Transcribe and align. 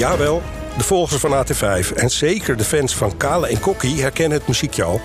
Jawel, 0.00 0.42
de 0.76 0.84
volgers 0.84 1.20
van 1.20 1.44
AT5 1.44 1.94
en 1.94 2.10
zeker 2.10 2.56
de 2.56 2.64
fans 2.64 2.96
van 2.96 3.16
Kale 3.16 3.48
en 3.48 3.60
Kokkie 3.60 4.00
herkennen 4.00 4.38
het 4.38 4.46
muziekje 4.48 4.82
al. 4.82 5.00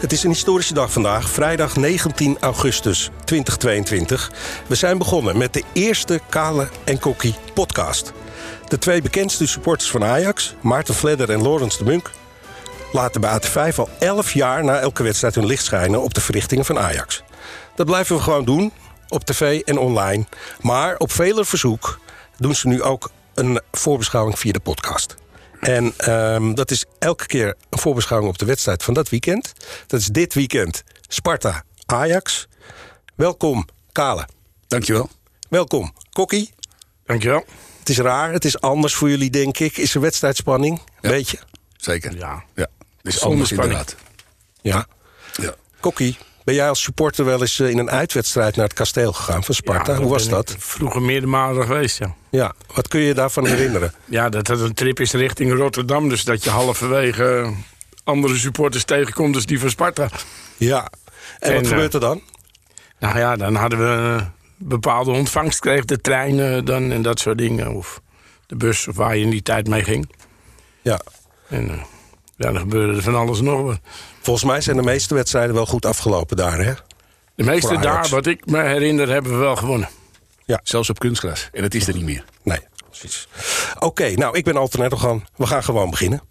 Het 0.00 0.12
is 0.12 0.22
een 0.22 0.30
historische 0.30 0.74
dag 0.74 0.92
vandaag, 0.92 1.28
vrijdag 1.28 1.76
19 1.76 2.36
augustus 2.40 3.10
2022. 3.24 4.32
We 4.66 4.74
zijn 4.74 4.98
begonnen 4.98 5.38
met 5.38 5.52
de 5.52 5.62
eerste 5.72 6.20
Kale 6.28 6.68
en 6.84 6.98
Kokkie 6.98 7.34
podcast. 7.54 8.12
De 8.68 8.78
twee 8.78 9.02
bekendste 9.02 9.46
supporters 9.46 9.90
van 9.90 10.04
Ajax, 10.04 10.54
Maarten 10.60 10.94
Vledder 10.94 11.30
en 11.30 11.42
Laurens 11.42 11.78
de 11.78 11.84
Munk, 11.84 12.10
laten 12.92 13.20
bij 13.20 13.40
AT5 13.40 13.74
al 13.76 13.88
11 13.98 14.32
jaar 14.32 14.64
na 14.64 14.78
elke 14.78 15.02
wedstrijd 15.02 15.34
hun 15.34 15.46
licht 15.46 15.64
schijnen 15.64 16.02
op 16.02 16.14
de 16.14 16.20
verrichtingen 16.20 16.64
van 16.64 16.78
Ajax. 16.78 17.22
Dat 17.74 17.86
blijven 17.86 18.16
we 18.16 18.22
gewoon 18.22 18.44
doen, 18.44 18.72
op 19.08 19.24
tv 19.24 19.60
en 19.60 19.78
online. 19.78 20.24
Maar 20.60 20.96
op 20.96 21.12
vele 21.12 21.44
verzoek 21.44 21.98
doen 22.36 22.54
ze 22.54 22.68
nu 22.68 22.82
ook 22.82 23.10
een 23.34 23.60
voorbeschouwing 23.72 24.38
via 24.38 24.52
de 24.52 24.60
podcast. 24.60 25.14
En 25.60 25.94
ehm, 25.96 26.54
dat 26.54 26.70
is 26.70 26.84
elke 26.98 27.26
keer 27.26 27.54
een 27.70 27.78
voorbeschouwing 27.78 28.32
op 28.32 28.38
de 28.38 28.44
wedstrijd 28.44 28.82
van 28.82 28.94
dat 28.94 29.08
weekend. 29.08 29.52
Dat 29.86 30.00
is 30.00 30.06
dit 30.06 30.34
weekend 30.34 30.82
Sparta-Ajax. 31.08 32.48
Welkom, 33.14 33.68
Kale. 33.92 34.28
Dankjewel. 34.66 35.10
Welkom, 35.48 35.92
Kokkie. 36.12 36.54
Dankjewel. 37.04 37.44
Het 37.78 37.88
is 37.88 37.98
raar, 37.98 38.32
het 38.32 38.44
is 38.44 38.60
anders 38.60 38.94
voor 38.94 39.08
jullie, 39.08 39.30
denk 39.30 39.58
ik. 39.58 39.76
Is 39.76 39.94
er 39.94 40.00
wedstrijdspanning? 40.00 40.80
Ja. 41.00 41.10
Weet 41.10 41.28
je? 41.28 41.38
Zeker. 41.76 42.16
Ja. 42.16 42.44
ja. 42.54 42.66
Dit 43.02 43.14
is 43.14 43.22
anders 43.22 43.50
inderdaad. 43.50 43.96
Ja. 44.60 44.86
Ja. 45.32 45.54
Kokkie, 45.80 46.18
ben 46.44 46.54
jij 46.54 46.68
als 46.68 46.82
supporter 46.82 47.24
wel 47.24 47.40
eens 47.40 47.60
eh, 47.60 47.68
in 47.68 47.78
een 47.78 47.90
uitwedstrijd 47.90 48.56
naar 48.56 48.64
het 48.64 48.74
kasteel 48.74 49.12
gegaan 49.12 49.44
van 49.44 49.54
Sparta? 49.54 49.92
Ja, 49.92 49.98
Hoe 49.98 50.10
was 50.10 50.28
dat? 50.28 50.54
Vroeger 50.58 51.02
meerdere 51.02 51.32
malen 51.32 51.66
geweest, 51.66 51.98
ja. 51.98 52.14
Ja, 52.30 52.52
wat 52.74 52.88
kun 52.88 53.00
je 53.00 53.14
daarvan 53.14 53.46
herinneren? 53.46 53.94
Ja, 54.04 54.28
dat 54.28 54.46
het 54.46 54.60
een 54.60 54.74
trip 54.74 55.00
is 55.00 55.12
richting 55.12 55.52
Rotterdam. 55.52 56.08
Dus 56.08 56.24
dat 56.24 56.44
je 56.44 56.50
halverwege 56.50 57.52
andere 58.04 58.36
supporters 58.36 58.84
tegenkomt, 58.84 59.34
dus 59.34 59.46
die 59.46 59.60
van 59.60 59.70
Sparta. 59.70 60.08
Ja. 60.56 60.88
En, 61.38 61.48
En, 61.48 61.54
wat 61.54 61.62
eh, 61.62 61.68
gebeurt 61.68 61.94
er 61.94 62.00
dan? 62.00 62.22
Nou 62.98 63.18
ja, 63.18 63.36
dan 63.36 63.54
hadden 63.54 63.78
we 63.78 64.24
bepaalde 64.56 65.10
ontvangst 65.10 65.60
kreeg 65.60 65.84
de 65.84 66.00
trein 66.00 66.40
eh, 66.40 66.64
dan 66.64 66.92
en 66.92 67.02
dat 67.02 67.20
soort 67.20 67.38
dingen. 67.38 67.74
Of 67.74 68.00
de 68.46 68.56
bus, 68.56 68.88
of 68.88 68.96
waar 68.96 69.16
je 69.16 69.24
in 69.24 69.30
die 69.30 69.42
tijd 69.42 69.68
mee 69.68 69.84
ging. 69.84 70.10
Ja. 70.82 71.00
En 71.48 71.70
eh, 71.70 71.82
ja, 72.36 72.52
dan 72.52 72.58
gebeurde 72.58 72.96
er 72.96 73.02
van 73.02 73.14
alles 73.14 73.40
nog 73.40 73.62
wat. 73.62 73.78
Volgens 74.22 74.44
mij 74.44 74.60
zijn 74.60 74.76
de 74.76 74.82
meeste 74.82 75.14
wedstrijden 75.14 75.54
wel 75.54 75.66
goed 75.66 75.86
afgelopen 75.86 76.36
daar, 76.36 76.58
hè? 76.58 76.72
De 77.34 77.44
meeste 77.44 77.78
daar, 77.78 78.08
wat 78.08 78.26
ik 78.26 78.46
me 78.46 78.62
herinner, 78.62 79.08
hebben 79.08 79.32
we 79.32 79.38
wel 79.38 79.56
gewonnen. 79.56 79.88
Zelfs 80.62 80.90
op 80.90 80.98
kunstgras. 80.98 81.48
En 81.52 81.62
dat 81.62 81.74
is 81.74 81.88
er 81.88 81.94
niet 81.94 82.04
meer. 82.04 82.24
Nee, 82.42 82.58
precies. 82.88 83.28
Oké, 83.78 84.10
nou, 84.10 84.36
ik 84.36 84.44
ben 84.44 84.56
Alternator 84.56 84.98
gaan. 84.98 85.24
We 85.36 85.46
gaan 85.46 85.64
gewoon 85.64 85.90
beginnen. 85.90 86.22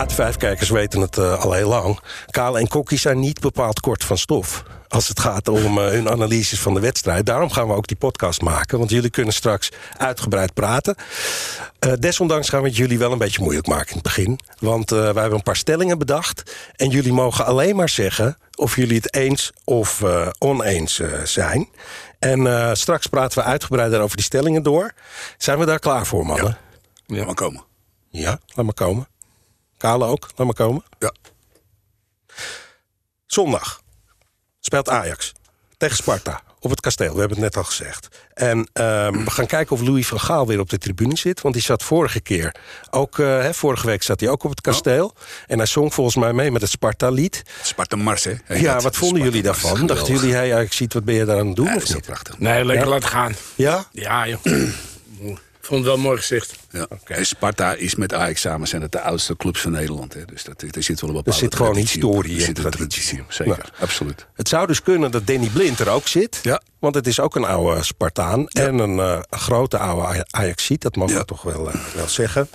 AT5-kijkers 0.00 0.70
weten 0.70 1.00
het 1.00 1.18
eh, 1.18 1.40
al 1.40 1.52
heel 1.52 1.68
lang. 1.68 2.00
Kale 2.30 2.58
en 2.58 2.68
Kokkie 2.68 2.98
zijn 2.98 3.18
niet 3.18 3.40
bepaald 3.40 3.80
kort 3.80 4.04
van 4.04 4.18
stof. 4.18 4.62
Als 4.88 5.08
het 5.08 5.20
gaat 5.20 5.48
om 5.48 5.78
eh, 5.78 5.88
hun 5.88 6.08
analyses 6.08 6.60
van 6.60 6.74
de 6.74 6.80
wedstrijd. 6.80 7.26
Daarom 7.26 7.50
gaan 7.50 7.68
we 7.68 7.74
ook 7.74 7.86
die 7.86 7.96
podcast 7.96 8.42
maken. 8.42 8.78
Want 8.78 8.90
jullie 8.90 9.10
kunnen 9.10 9.34
straks 9.34 9.70
uitgebreid 9.96 10.54
praten. 10.54 10.94
Eh, 11.78 11.92
desondanks 11.98 12.48
gaan 12.48 12.62
we 12.62 12.68
het 12.68 12.76
jullie 12.76 12.98
wel 12.98 13.12
een 13.12 13.18
beetje 13.18 13.42
moeilijk 13.42 13.66
maken 13.66 13.88
in 13.88 13.94
het 13.94 14.02
begin. 14.02 14.40
Want 14.58 14.90
wij 14.90 15.04
hebben 15.04 15.32
een 15.32 15.42
paar 15.42 15.56
stellingen 15.56 15.98
bedacht. 15.98 16.54
En 16.76 16.88
jullie 16.88 17.12
mogen 17.12 17.46
alleen 17.46 17.76
maar 17.76 17.88
zeggen 17.88 18.38
of 18.54 18.76
jullie 18.76 18.96
het 18.96 19.14
eens 19.14 19.52
of 19.64 20.02
oneens 20.38 21.00
zijn. 21.24 21.68
En 22.18 22.76
straks 22.76 23.06
praten 23.06 23.38
we 23.38 23.44
uitgebreider 23.44 24.00
over 24.00 24.16
die 24.16 24.24
stellingen 24.24 24.62
door. 24.62 24.92
Zijn 25.38 25.58
we 25.58 25.66
daar 25.66 25.78
klaar 25.78 26.06
voor, 26.06 26.26
mannen? 26.26 26.58
Ja. 27.06 27.24
Maar 27.24 27.34
komen. 27.34 27.64
Ja, 28.10 28.40
laat 28.54 28.64
maar 28.64 28.74
komen. 28.74 29.09
Kale 29.80 30.04
ook, 30.04 30.28
laat 30.36 30.46
maar 30.46 30.56
komen. 30.66 30.82
Ja. 30.98 31.12
Zondag 33.26 33.80
speelt 34.60 34.88
Ajax 34.88 35.32
tegen 35.76 35.96
Sparta 35.96 36.40
op 36.60 36.70
het 36.70 36.80
kasteel. 36.80 37.12
We 37.14 37.18
hebben 37.20 37.36
het 37.38 37.46
net 37.46 37.56
al 37.56 37.64
gezegd. 37.64 38.08
En 38.34 38.68
ehm, 38.72 39.24
we 39.24 39.30
gaan 39.30 39.46
kijken 39.46 39.76
of 39.76 39.82
Louis 39.82 40.06
van 40.06 40.20
Gaal 40.20 40.46
weer 40.46 40.60
op 40.60 40.70
de 40.70 40.78
tribune 40.78 41.16
zit. 41.16 41.40
Want 41.40 41.54
die 41.54 41.62
zat 41.62 41.82
vorige 41.82 42.20
keer 42.20 42.54
ook... 42.90 43.18
eh, 43.18 43.26
hè, 43.26 43.54
vorige 43.54 43.86
week 43.86 44.02
zat 44.02 44.20
hij 44.20 44.28
ook 44.28 44.44
op 44.44 44.50
het 44.50 44.60
kasteel. 44.60 45.14
En 45.46 45.56
hij 45.58 45.66
zong 45.66 45.94
volgens 45.94 46.16
mij 46.16 46.32
mee 46.32 46.50
met 46.50 46.60
het 46.62 46.70
Sparta-lied. 46.70 47.42
Sparta 47.62 47.96
Mars, 47.96 48.24
hè? 48.24 48.34
Ja, 48.48 48.80
wat 48.80 48.96
vonden 48.96 49.22
jullie 49.22 49.42
daarvan? 49.42 49.86
Dachten 49.86 50.14
jullie, 50.14 50.32
hey, 50.34 50.54
Ajax 50.54 50.76
ziet, 50.76 50.92
wat 50.92 51.04
ben 51.04 51.14
je 51.14 51.24
daar 51.24 51.38
aan 51.38 51.46
het 51.46 51.56
doen? 51.56 51.66
Ja, 51.66 51.76
of 51.76 51.94
niet? 51.94 52.06
prachtig. 52.06 52.38
Nee, 52.38 52.64
lekker 52.64 52.86
Ja? 52.86 52.92
laten 52.92 53.08
gaan. 53.08 53.34
Ja? 53.54 53.84
Ja, 53.92 54.26
joh. 54.28 54.44
Ik 55.60 55.66
vond 55.66 55.78
het 55.78 55.84
wel 55.88 55.94
een 55.94 56.00
mooi 56.00 56.18
gezicht. 56.18 56.56
Ja. 56.70 56.86
En 57.04 57.26
Sparta 57.26 57.74
is 57.74 57.94
met 57.94 58.14
Ajax 58.14 58.40
samen 58.40 58.68
zijn 58.68 58.82
het 58.82 58.92
de 58.92 59.00
oudste 59.00 59.36
clubs 59.36 59.60
van 59.60 59.72
Nederland. 59.72 60.14
Hè. 60.14 60.24
Dus 60.24 60.44
dat, 60.44 60.62
er 60.62 60.82
zit 60.82 61.00
wel 61.00 61.10
een 61.10 61.16
bepaalde 61.16 61.38
zit 61.38 61.54
gewoon 61.54 61.76
historie 61.76 62.32
Er 62.34 62.38
en 62.40 62.44
zit 62.44 62.58
een 62.64 62.70
traditie. 62.70 63.20
op, 63.20 63.32
zeker. 63.32 63.56
Nou. 63.58 63.68
Absoluut. 63.80 64.26
Het 64.34 64.48
zou 64.48 64.66
dus 64.66 64.82
kunnen 64.82 65.10
dat 65.10 65.26
Danny 65.26 65.48
Blind 65.48 65.78
er 65.78 65.88
ook 65.88 66.08
zit. 66.08 66.38
Ja. 66.42 66.62
Want 66.78 66.94
het 66.94 67.06
is 67.06 67.20
ook 67.20 67.36
een 67.36 67.44
oude 67.44 67.82
Spartaan. 67.82 68.48
En 68.48 68.78
een, 68.78 68.98
eh, 68.98 69.20
een 69.30 69.38
grote 69.38 69.78
oude 69.78 70.26
Ajaxiet. 70.30 70.82
Dat 70.82 70.96
mogen 70.96 71.14
Ja. 71.14 71.20
we 71.20 71.26
toch 71.26 71.42
wel, 71.42 71.70
eh, 71.70 71.80
wel 71.94 72.08
zeggen. 72.08 72.48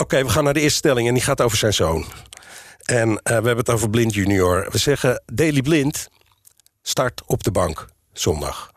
Oké, 0.00 0.22
we 0.24 0.28
gaan 0.30 0.44
naar 0.44 0.54
de 0.54 0.60
eerste 0.60 0.78
stelling. 0.78 1.08
En 1.08 1.14
die 1.14 1.22
gaat 1.22 1.40
over 1.40 1.58
zijn 1.58 1.74
zoon. 1.74 2.04
En 2.82 3.08
eh, 3.08 3.16
we 3.24 3.32
hebben 3.32 3.56
het 3.56 3.70
over 3.70 3.90
Blind 3.90 4.14
junior. 4.14 4.68
We 4.70 4.78
zeggen 4.78 5.22
Daley 5.32 5.62
Blind 5.62 6.08
start 6.82 7.22
op 7.26 7.42
de 7.42 7.50
bank 7.50 7.86
zondag. 8.12 8.70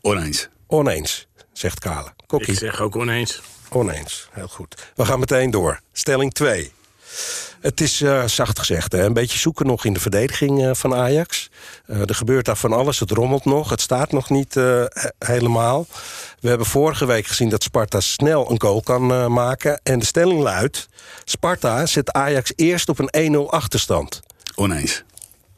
Oneens. 0.00 0.48
Oneens, 0.66 1.26
zegt 1.58 1.78
Kale. 1.78 2.06
Ik 2.16 2.24
Kokkie, 2.26 2.54
zeg 2.54 2.80
ook 2.80 2.96
oneens. 2.96 3.42
oneens. 3.70 4.28
Heel 4.32 4.48
goed. 4.48 4.90
We 4.94 5.04
gaan 5.04 5.18
meteen 5.18 5.50
door. 5.50 5.80
Stelling 5.92 6.32
2. 6.34 6.72
Het 7.60 7.80
is 7.80 8.00
eh, 8.00 8.24
zacht 8.26 8.58
gezegd, 8.58 8.92
hè? 8.92 9.04
een 9.04 9.12
beetje 9.12 9.38
zoeken 9.38 9.66
nog 9.66 9.84
in 9.84 9.92
de 9.92 10.00
verdediging 10.00 10.62
eh, 10.64 10.70
van 10.74 10.94
Ajax. 10.94 11.50
Eh, 11.86 12.00
er 12.08 12.14
gebeurt 12.14 12.44
daar 12.44 12.56
van 12.56 12.72
alles, 12.72 13.00
het 13.00 13.10
rommelt 13.10 13.44
nog, 13.44 13.70
het 13.70 13.80
staat 13.80 14.12
nog 14.12 14.30
niet 14.30 14.56
eh, 14.56 14.64
he- 14.88 15.10
helemaal. 15.18 15.86
We 16.40 16.48
hebben 16.48 16.66
vorige 16.66 17.06
week 17.06 17.26
gezien 17.26 17.48
dat 17.48 17.62
Sparta 17.62 18.00
snel 18.00 18.50
een 18.50 18.60
goal 18.60 18.80
kan 18.82 19.12
eh, 19.12 19.26
maken. 19.26 19.80
En 19.82 19.98
de 19.98 20.04
stelling 20.04 20.40
luidt, 20.40 20.86
Sparta 21.24 21.86
zet 21.86 22.12
Ajax 22.12 22.52
eerst 22.56 22.88
op 22.88 22.98
een 23.10 23.34
1-0 23.34 23.38
achterstand. 23.50 24.20
Oneens. 24.54 25.02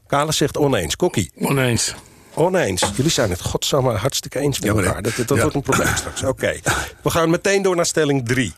Kale 0.06 0.32
zegt 0.32 0.56
oneens. 0.56 0.96
Kokkie, 0.96 1.32
Oneens. 1.38 1.94
Oneens. 2.36 2.90
Jullie 2.94 3.10
zijn 3.10 3.30
het 3.30 3.40
godsamme 3.40 3.92
hartstikke 3.92 4.38
eens 4.38 4.60
met 4.60 4.74
Ja, 4.74 4.82
elkaar. 4.82 5.02
Dat, 5.02 5.16
dat 5.16 5.28
ja. 5.28 5.40
wordt 5.40 5.54
een 5.54 5.62
probleem 5.62 5.96
straks. 5.96 6.22
Oké, 6.32 6.60
we 7.02 7.10
gaan 7.10 7.30
meteen 7.30 7.62
door 7.62 7.76
naar 7.76 7.86
stelling 7.86 8.28
3. 8.28 8.54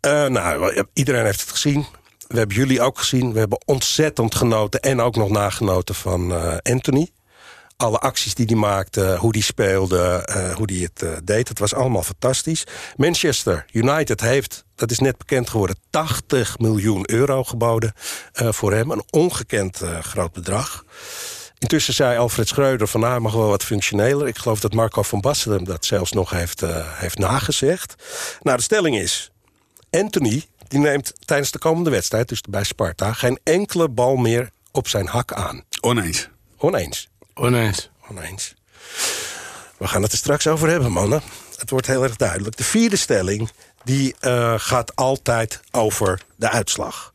nou, 0.00 0.84
iedereen 0.92 1.24
heeft 1.24 1.40
het 1.40 1.50
gezien. 1.50 1.86
We 2.28 2.38
hebben 2.38 2.56
jullie 2.56 2.80
ook 2.80 2.98
gezien. 2.98 3.32
We 3.32 3.38
hebben 3.38 3.62
ontzettend 3.64 4.34
genoten 4.34 4.80
en 4.80 5.00
ook 5.00 5.16
nog 5.16 5.30
nagenoten 5.30 5.94
van 5.94 6.32
eh, 6.32 6.56
Anthony. 6.62 7.10
Alle 7.76 7.98
acties 7.98 8.34
die 8.34 8.46
hij 8.46 8.54
maakte, 8.54 9.16
hoe 9.20 9.30
hij 9.30 9.40
speelde, 9.40 10.22
eh, 10.24 10.54
hoe 10.54 10.72
hij 10.72 10.82
het 10.82 11.02
eh, 11.02 11.10
deed. 11.24 11.48
Het 11.48 11.58
was 11.58 11.74
allemaal 11.74 12.02
fantastisch. 12.02 12.64
Manchester 12.96 13.64
United 13.72 14.20
heeft, 14.20 14.64
dat 14.74 14.90
is 14.90 14.98
net 14.98 15.18
bekend 15.18 15.50
geworden... 15.50 15.76
80 15.90 16.58
miljoen 16.58 17.10
euro 17.10 17.44
geboden 17.44 17.92
eh, 18.32 18.52
voor 18.52 18.72
hem. 18.72 18.90
Een 18.90 19.04
ongekend 19.10 19.80
eh, 19.80 19.98
groot 19.98 20.32
bedrag. 20.32 20.84
Intussen 21.58 21.94
zei 21.94 22.18
Alfred 22.18 22.48
Schreuder 22.48 22.88
van... 22.88 23.00
nou, 23.00 23.12
hij 23.12 23.20
mag 23.20 23.32
wel 23.32 23.48
wat 23.48 23.64
functioneler. 23.64 24.26
Ik 24.26 24.38
geloof 24.38 24.60
dat 24.60 24.72
Marco 24.74 25.02
van 25.02 25.20
Basten 25.20 25.64
dat 25.64 25.84
zelfs 25.84 26.12
nog 26.12 26.30
heeft, 26.30 26.62
eh, 26.62 26.98
heeft 26.98 27.18
nagezegd. 27.18 27.94
Nou, 28.42 28.56
de 28.56 28.62
stelling 28.62 28.96
is... 28.96 29.30
Anthony 29.90 30.44
die 30.68 30.78
neemt 30.78 31.12
tijdens 31.24 31.50
de 31.50 31.58
komende 31.58 31.90
wedstrijd, 31.90 32.28
dus 32.28 32.40
bij 32.40 32.64
Sparta... 32.64 33.12
geen 33.12 33.38
enkele 33.42 33.88
bal 33.88 34.16
meer 34.16 34.50
op 34.72 34.88
zijn 34.88 35.06
hak 35.06 35.32
aan. 35.32 35.64
Oneens. 35.80 36.28
Oneens. 36.56 37.08
Oneens. 37.34 37.90
Oneens. 38.10 38.54
We 39.76 39.88
gaan 39.88 40.02
het 40.02 40.12
er 40.12 40.18
straks 40.18 40.46
over 40.46 40.68
hebben, 40.68 40.92
mannen. 40.92 41.22
Het 41.56 41.70
wordt 41.70 41.86
heel 41.86 42.02
erg 42.02 42.16
duidelijk. 42.16 42.56
De 42.56 42.64
vierde 42.64 42.96
stelling 42.96 43.50
die, 43.84 44.14
eh, 44.20 44.54
gaat 44.56 44.96
altijd 44.96 45.60
over 45.70 46.20
de 46.36 46.50
uitslag. 46.50 47.12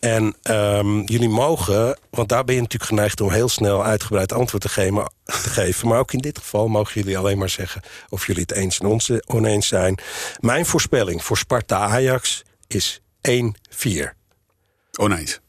En 0.00 0.34
ehm, 0.42 1.00
jullie 1.00 1.28
mogen, 1.28 1.98
want 2.10 2.28
daar 2.28 2.44
ben 2.44 2.54
je 2.54 2.60
natuurlijk 2.60 2.90
geneigd 2.90 3.20
om 3.20 3.30
heel 3.30 3.48
snel 3.48 3.84
uitgebreid 3.84 4.32
antwoord 4.32 4.62
te 4.62 4.68
geven, 4.68 5.12
te 5.24 5.32
geven. 5.32 5.88
Maar 5.88 5.98
ook 5.98 6.12
in 6.12 6.18
dit 6.18 6.38
geval 6.38 6.68
mogen 6.68 7.00
jullie 7.00 7.18
alleen 7.18 7.38
maar 7.38 7.48
zeggen 7.48 7.82
of 8.08 8.26
jullie 8.26 8.42
het 8.42 8.52
eens 8.52 8.78
en 8.78 9.20
oneens 9.26 9.66
zijn. 9.66 9.98
Mijn 10.40 10.66
voorspelling 10.66 11.24
voor 11.24 11.38
Sparta-Ajax 11.38 12.42
is 12.66 13.00
1-4. 13.28 14.14
Oneens. 14.98 15.40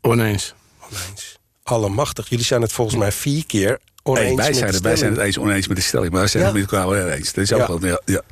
Oneens. 0.00 0.54
Oneens. 0.90 1.38
Allemachtig. 1.62 2.28
Jullie 2.28 2.44
zijn 2.44 2.62
het 2.62 2.72
volgens 2.72 2.96
mij 2.96 3.12
vier 3.12 3.46
keer 3.46 3.78
oneens 4.02 4.26
Hey, 4.26 4.36
wij, 4.36 4.46
met 4.46 4.56
zijn 4.56 4.68
de 4.68 4.74
het, 4.74 4.84
wij 4.84 4.96
zijn 4.96 5.12
het 5.12 5.20
eens 5.20 5.38
oneens 5.38 5.68
met 5.68 5.76
de 5.76 5.82
stelling. 5.82 6.10
Maar 6.10 6.20
wij 6.20 6.28
zijn 6.28 6.42
Ja. 6.42 6.48
het 6.48 6.58
met 6.58 6.70
elkaar 6.72 6.88
wel 6.88 7.08
eens. 7.08 7.32
Dat 7.32 7.44
is 7.44 7.52
ook 7.52 7.60
Ja. 7.60 7.66
wel, 7.66 7.86
ja, 7.86 8.00
ja. 8.04 8.22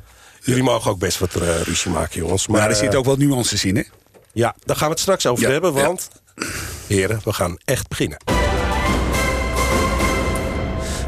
Jullie 0.41 0.63
mogen 0.63 0.91
ook 0.91 0.99
best 0.99 1.17
wat 1.19 1.35
eh, 1.35 1.61
ruzie 1.61 1.91
maken, 1.91 2.19
jongens. 2.19 2.47
Maar, 2.47 2.59
Maar 2.59 2.69
er 2.69 2.75
zitten 2.75 2.93
eh, 2.93 2.99
ook 2.99 3.05
wel 3.05 3.15
nuances 3.27 3.65
in, 3.65 3.75
hè? 3.75 3.83
Ja, 4.37 4.55
daar 4.65 4.75
gaan 4.75 4.87
we 4.87 4.91
het 4.91 5.01
straks 5.01 5.25
over 5.25 5.43
Ja, 5.43 5.51
hebben, 5.51 5.73
ja. 5.73 5.85
want... 5.85 6.09
Heren, 6.87 7.21
we 7.23 7.33
gaan 7.33 7.57
echt 7.65 7.87
beginnen. 7.87 8.17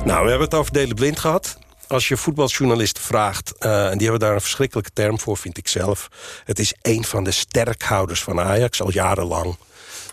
Nou, 0.06 0.24
we 0.24 0.30
hebben 0.30 0.42
het 0.42 0.54
over 0.54 0.74
Delen 0.74 0.96
Blind 0.96 1.20
gehad. 1.20 1.58
als 1.88 2.08
je 2.08 2.18
voetbaljournalisten 2.18 3.04
vraagt... 3.04 3.54
Uh, 3.60 3.90
en 3.90 3.98
die 3.98 4.08
hebben 4.10 4.28
daar 4.28 4.36
een 4.36 4.42
verschrikkelijke 4.42 4.90
term 4.94 5.20
voor, 5.20 5.38
vind 5.38 5.58
ik 5.58 5.68
zelf... 5.68 6.08
het 6.44 6.60
is 6.60 6.74
een 6.82 7.06
van 7.06 7.24
de 7.24 7.32
sterkhouders 7.32 8.24
van 8.24 8.40
Ajax, 8.40 8.82
al 8.82 8.92
jarenlang. 8.92 9.58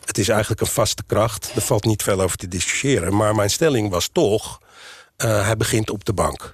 Het 0.05 0.19
is 0.19 0.29
eigenlijk 0.29 0.61
een 0.61 0.67
vaste 0.67 1.03
kracht. 1.07 1.53
Er 1.55 1.63
valt 1.63 1.85
niet 1.85 2.03
veel 2.03 2.21
over 2.21 2.37
te 2.37 2.49
discussiëren. 2.49 3.17
Maar 3.17 3.35
mijn 3.35 3.51
stelling 3.51 3.91
was 3.91 4.09
toch... 4.13 4.59
Uh, 5.25 5.45
hij 5.45 5.57
begint 5.57 5.91
op 5.91 6.05
de 6.05 6.13
bank. 6.13 6.53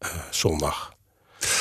Uh, 0.00 0.10
zondag. 0.30 0.93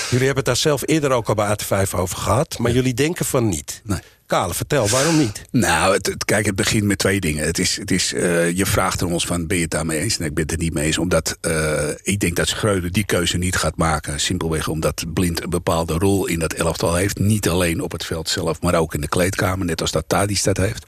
Jullie 0.10 0.26
hebben 0.26 0.36
het 0.36 0.46
daar 0.46 0.56
zelf 0.56 0.82
eerder 0.86 1.12
ook 1.12 1.28
al 1.28 1.36
bij 1.36 1.58
AT5 1.58 1.90
over 1.92 2.18
gehad... 2.18 2.58
maar 2.58 2.72
jullie 2.72 2.94
denken 2.94 3.26
van 3.26 3.50
niet. 3.50 3.82
Nee. 3.84 4.00
Kale, 4.26 4.54
vertel, 4.54 4.88
waarom 4.88 5.18
niet? 5.18 5.42
Nou, 5.52 5.94
het, 5.94 6.06
het, 6.06 6.26
kijk, 6.26 6.46
het 6.46 6.56
begint 6.56 6.84
met 6.84 6.98
twee 6.98 7.20
dingen. 7.20 7.46
Het 7.46 7.60
is, 7.60 7.76
het 7.76 7.92
is, 7.92 8.14
uh, 8.14 8.52
je 8.52 8.66
vraagt 8.66 9.02
er 9.02 9.08
ons 9.08 9.26
van, 9.26 9.48
ben 9.48 9.58
je 9.58 9.64
het 9.64 9.72
daarmee 9.72 10.00
eens? 10.00 10.18
Nee, 10.18 10.28
ik 10.28 10.34
ben 10.34 10.44
het 10.44 10.52
er 10.52 10.58
niet 10.58 10.74
mee 10.74 10.86
eens. 10.86 10.98
Omdat 10.98 11.38
uh, 11.42 11.90
ik 12.02 12.20
denk 12.20 12.36
dat 12.36 12.48
Schreuder 12.48 12.92
die 12.92 13.06
keuze 13.06 13.38
niet 13.38 13.56
gaat 13.56 13.76
maken. 13.76 14.20
Simpelweg 14.20 14.68
omdat 14.68 15.04
Blind 15.14 15.44
een 15.44 15.50
bepaalde 15.50 15.94
rol 15.94 16.26
in 16.26 16.40
dat 16.40 16.54
elftal 16.54 16.96
heeft. 16.96 17.20
Niet 17.20 17.50
alleen 17.50 17.82
op 17.82 17.92
het 17.92 18.06
veld 18.06 18.30
zelf, 18.30 18.62
maar 18.62 18.76
ook 18.76 18.94
in 18.94 19.02
de 19.02 19.08
kleedkamer. 19.08 19.66
Net 19.66 19.82
als 19.82 19.92
dat 19.92 20.04
Tadis 20.08 20.44
dat 20.44 20.58
heeft. 20.58 20.86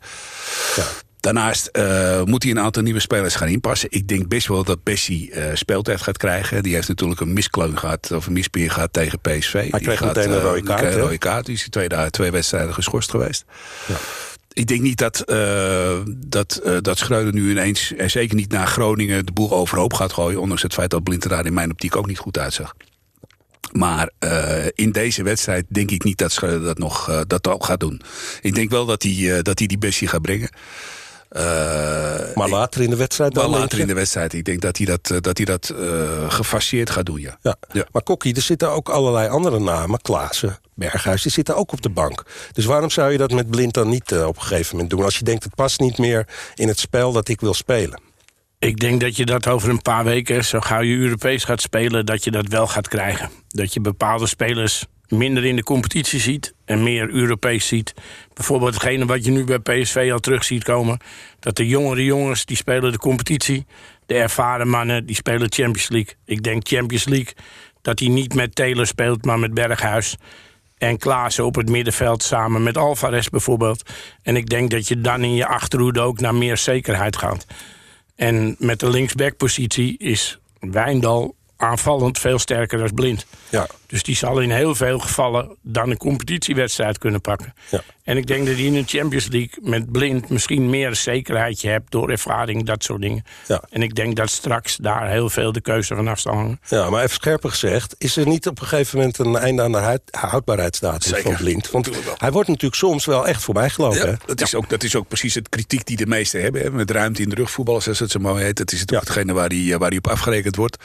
Ja. 0.75 0.85
Daarnaast 1.25 1.69
uh, 1.73 2.23
moet 2.23 2.43
hij 2.43 2.51
een 2.51 2.59
aantal 2.59 2.83
nieuwe 2.83 2.99
spelers 2.99 3.35
gaan 3.35 3.47
inpassen. 3.47 3.91
Ik 3.91 4.07
denk 4.07 4.27
best 4.27 4.47
wel 4.47 4.63
dat 4.63 4.83
Bessie 4.83 5.31
uh, 5.31 5.43
speeltijd 5.53 6.01
gaat 6.01 6.17
krijgen. 6.17 6.63
Die 6.63 6.73
heeft 6.73 6.87
natuurlijk 6.87 7.21
een 7.21 7.33
miskleun 7.33 7.77
gehad, 7.77 8.11
of 8.11 8.27
een 8.27 8.33
mispeer 8.33 8.71
gehad 8.71 8.93
tegen 8.93 9.19
PSV. 9.19 9.53
Hij 9.53 9.69
die 9.69 9.81
kreeg 9.81 9.97
gaat, 9.97 10.15
meteen 10.15 10.31
een 10.31 10.39
rode 10.39 10.63
kaart. 10.63 10.83
Een 10.83 10.99
rode 10.99 11.17
kaart. 11.17 11.45
Die 11.45 11.55
is 11.55 11.67
twee, 11.69 12.09
twee 12.09 12.31
wedstrijden 12.31 12.73
geschorst 12.73 13.09
geweest. 13.09 13.45
Ja. 13.87 13.95
Ik 14.53 14.67
denk 14.67 14.81
niet 14.81 14.97
dat, 14.97 15.23
uh, 15.25 15.97
dat, 16.17 16.61
uh, 16.65 16.77
dat 16.81 16.97
Schreuder 16.97 17.33
nu 17.33 17.51
ineens, 17.51 17.93
en 17.93 18.11
zeker 18.11 18.35
niet 18.35 18.51
naar 18.51 18.67
Groningen, 18.67 19.25
de 19.25 19.31
boel 19.31 19.51
overhoop 19.51 19.93
gaat 19.93 20.13
gooien. 20.13 20.41
Ondanks 20.41 20.63
het 20.63 20.73
feit 20.73 20.89
dat 20.89 21.03
Blind 21.03 21.29
daar 21.29 21.45
in 21.45 21.53
mijn 21.53 21.71
optiek 21.71 21.95
ook 21.95 22.07
niet 22.07 22.19
goed 22.19 22.37
uitzag. 22.37 22.75
Maar 23.71 24.11
uh, 24.19 24.65
in 24.73 24.91
deze 24.91 25.23
wedstrijd 25.23 25.65
denk 25.67 25.91
ik 25.91 26.03
niet 26.03 26.17
dat 26.17 26.31
Schreuder 26.31 26.63
dat 26.63 26.77
nog 26.77 27.23
dat 27.27 27.47
ook 27.47 27.65
gaat 27.65 27.79
doen. 27.79 28.01
Ik 28.41 28.55
denk 28.55 28.69
wel 28.69 28.85
dat 28.85 29.03
hij, 29.03 29.41
dat 29.41 29.59
hij 29.59 29.67
die 29.67 29.77
Bessie 29.77 30.07
gaat 30.07 30.21
brengen. 30.21 30.49
Uh, 31.31 31.41
maar 32.35 32.49
later 32.49 32.81
in 32.81 32.89
de 32.89 32.95
wedstrijd 32.95 33.33
maar 33.33 33.43
dan? 33.43 33.51
later 33.51 33.79
in 33.79 33.87
de 33.87 33.93
wedstrijd. 33.93 34.33
Ik 34.33 34.45
denk 34.45 34.61
dat 34.61 34.77
hij 34.77 34.85
dat, 34.85 35.09
uh, 35.11 35.17
dat, 35.21 35.37
hij 35.37 35.45
dat 35.45 35.73
uh, 35.79 36.31
gefaseerd 36.31 36.89
gaat 36.89 37.05
doen, 37.05 37.19
ja. 37.19 37.37
ja. 37.41 37.55
ja. 37.71 37.85
Maar 37.91 38.01
Kokkie, 38.01 38.35
er 38.35 38.41
zitten 38.41 38.69
ook 38.69 38.89
allerlei 38.89 39.29
andere 39.29 39.59
namen. 39.59 40.01
Klaassen, 40.01 40.57
Berghuis, 40.73 41.21
die 41.21 41.31
zitten 41.31 41.55
ook 41.55 41.71
op 41.71 41.81
de 41.81 41.89
bank. 41.89 42.23
Dus 42.51 42.65
waarom 42.65 42.89
zou 42.89 43.11
je 43.11 43.17
dat 43.17 43.31
met 43.31 43.49
Blind 43.49 43.73
dan 43.73 43.89
niet 43.89 44.11
uh, 44.11 44.27
op 44.27 44.35
een 44.35 44.41
gegeven 44.41 44.71
moment 44.71 44.89
doen? 44.89 45.03
Als 45.03 45.17
je 45.17 45.23
denkt, 45.23 45.43
het 45.43 45.55
past 45.55 45.79
niet 45.79 45.97
meer 45.97 46.27
in 46.55 46.67
het 46.67 46.79
spel 46.79 47.11
dat 47.11 47.27
ik 47.27 47.41
wil 47.41 47.53
spelen. 47.53 48.01
Ik 48.59 48.79
denk 48.79 49.01
dat 49.01 49.15
je 49.15 49.25
dat 49.25 49.47
over 49.47 49.69
een 49.69 49.81
paar 49.81 50.03
weken, 50.03 50.45
zo 50.45 50.59
gauw 50.59 50.81
je 50.81 50.95
Europees 50.95 51.43
gaat 51.43 51.61
spelen... 51.61 52.05
dat 52.05 52.23
je 52.23 52.31
dat 52.31 52.47
wel 52.47 52.67
gaat 52.67 52.87
krijgen. 52.87 53.29
Dat 53.47 53.73
je 53.73 53.79
bepaalde 53.81 54.27
spelers 54.27 54.85
minder 55.17 55.45
in 55.45 55.55
de 55.55 55.63
competitie 55.63 56.19
ziet 56.19 56.53
en 56.65 56.83
meer 56.83 57.09
Europees 57.09 57.67
ziet. 57.67 57.93
Bijvoorbeeld 58.33 58.73
hetgene 58.73 59.05
wat 59.05 59.25
je 59.25 59.31
nu 59.31 59.43
bij 59.43 59.59
PSV 59.59 60.09
al 60.11 60.19
terug 60.19 60.43
ziet 60.43 60.63
komen... 60.63 60.99
dat 61.39 61.55
de 61.55 61.67
jongere 61.67 62.03
jongens, 62.03 62.45
die 62.45 62.57
spelen 62.57 62.91
de 62.91 62.97
competitie... 62.97 63.65
de 64.05 64.13
ervaren 64.13 64.67
mannen, 64.67 65.05
die 65.05 65.15
spelen 65.15 65.53
Champions 65.53 65.89
League. 65.89 66.13
Ik 66.25 66.43
denk 66.43 66.67
Champions 66.67 67.05
League 67.05 67.33
dat 67.81 67.99
hij 67.99 68.07
niet 68.07 68.33
met 68.33 68.55
Taylor 68.55 68.87
speelt, 68.87 69.25
maar 69.25 69.39
met 69.39 69.53
Berghuis... 69.53 70.15
en 70.77 70.97
Klaassen 70.97 71.45
op 71.45 71.55
het 71.55 71.69
middenveld 71.69 72.23
samen 72.23 72.63
met 72.63 72.77
Alvarez 72.77 73.27
bijvoorbeeld. 73.27 73.89
En 74.21 74.35
ik 74.35 74.49
denk 74.49 74.71
dat 74.71 74.87
je 74.87 75.01
dan 75.01 75.23
in 75.23 75.35
je 75.35 75.47
achterhoede 75.47 76.01
ook 76.01 76.19
naar 76.19 76.35
meer 76.35 76.57
zekerheid 76.57 77.17
gaat. 77.17 77.45
En 78.15 78.55
met 78.59 78.79
de 78.79 78.89
linksbackpositie 78.89 79.97
is 79.97 80.39
Wijndal 80.59 81.35
aanvallend 81.57 82.19
veel 82.19 82.39
sterker 82.39 82.77
dan 82.77 82.93
blind. 82.93 83.25
Ja. 83.49 83.67
Dus 83.95 84.03
die 84.03 84.15
zal 84.15 84.39
in 84.39 84.51
heel 84.51 84.75
veel 84.75 84.99
gevallen 84.99 85.57
dan 85.61 85.89
een 85.89 85.97
competitiewedstrijd 85.97 86.97
kunnen 86.97 87.21
pakken. 87.21 87.53
Ja. 87.69 87.81
En 88.03 88.17
ik 88.17 88.27
denk 88.27 88.45
dat 88.45 88.55
hij 88.55 88.63
in 88.63 88.73
de 88.73 88.83
Champions 88.85 89.27
League 89.27 89.59
met 89.61 89.91
blind 89.91 90.29
misschien 90.29 90.69
meer 90.69 90.87
een 90.87 90.95
zekerheidje 90.95 91.69
hebt 91.69 91.91
door 91.91 92.09
ervaring, 92.09 92.65
dat 92.65 92.83
soort 92.83 93.01
dingen. 93.01 93.23
Ja. 93.47 93.63
En 93.69 93.81
ik 93.81 93.95
denk 93.95 94.15
dat 94.15 94.29
straks 94.29 94.75
daar 94.75 95.09
heel 95.09 95.29
veel 95.29 95.51
de 95.51 95.61
keuze 95.61 95.95
vanaf 95.95 96.19
zal 96.19 96.33
hangen. 96.33 96.59
Ja, 96.67 96.89
maar 96.89 97.03
even 97.03 97.15
scherper 97.15 97.49
gezegd, 97.49 97.95
is 97.97 98.17
er 98.17 98.27
niet 98.27 98.47
op 98.47 98.61
een 98.61 98.67
gegeven 98.67 98.97
moment 98.97 99.17
een 99.17 99.35
einde 99.35 99.61
aan 99.61 99.71
de 99.71 99.99
houdbaarheidsdatum 100.11 101.09
Zeker. 101.09 101.23
van 101.23 101.35
blind? 101.35 101.71
Want 101.71 101.89
hij 102.17 102.31
wordt 102.31 102.47
natuurlijk 102.47 102.75
soms 102.75 103.05
wel 103.05 103.27
echt 103.27 103.43
voorbij 103.43 103.69
gelopen. 103.69 103.97
Ja, 103.97 104.05
hè? 104.05 104.13
dat, 104.25 104.41
is 104.41 104.55
ook, 104.55 104.69
dat 104.69 104.83
is 104.83 104.95
ook 104.95 105.07
precies 105.07 105.33
het 105.33 105.49
kritiek 105.49 105.85
die 105.85 105.97
de 105.97 106.05
meesten 106.05 106.41
hebben. 106.41 106.61
Hè? 106.61 106.71
Met 106.71 106.91
ruimte 106.91 107.21
in 107.21 107.29
de 107.29 107.35
rugvoetbal, 107.35 107.81
zoals 107.81 107.99
het 107.99 108.11
zo 108.11 108.19
mooi 108.19 108.43
heet. 108.43 108.57
Dat 108.57 108.71
is 108.71 108.79
het 108.79 108.89
hetgene 108.89 109.33
waar 109.33 109.49
hij, 109.49 109.77
waar 109.77 109.89
hij 109.89 109.97
op 109.97 110.07
afgerekend 110.07 110.55
wordt. 110.55 110.77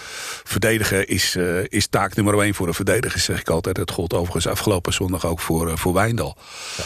Verdedigen 0.44 1.08
is, 1.08 1.36
uh, 1.36 1.64
is 1.68 1.86
taak 1.86 2.14
nummer 2.16 2.40
één 2.40 2.54
voor 2.54 2.66
een 2.66 2.74
verdediger, 2.74 2.99
zeg 3.08 3.40
ik 3.40 3.48
altijd. 3.48 3.76
Dat 3.76 3.90
gold 3.90 4.14
overigens 4.14 4.46
afgelopen 4.46 4.92
zondag 4.92 5.26
ook 5.26 5.40
voor, 5.40 5.68
uh, 5.68 5.76
voor 5.76 5.92
Wijndal. 5.92 6.36
Ja. 6.76 6.84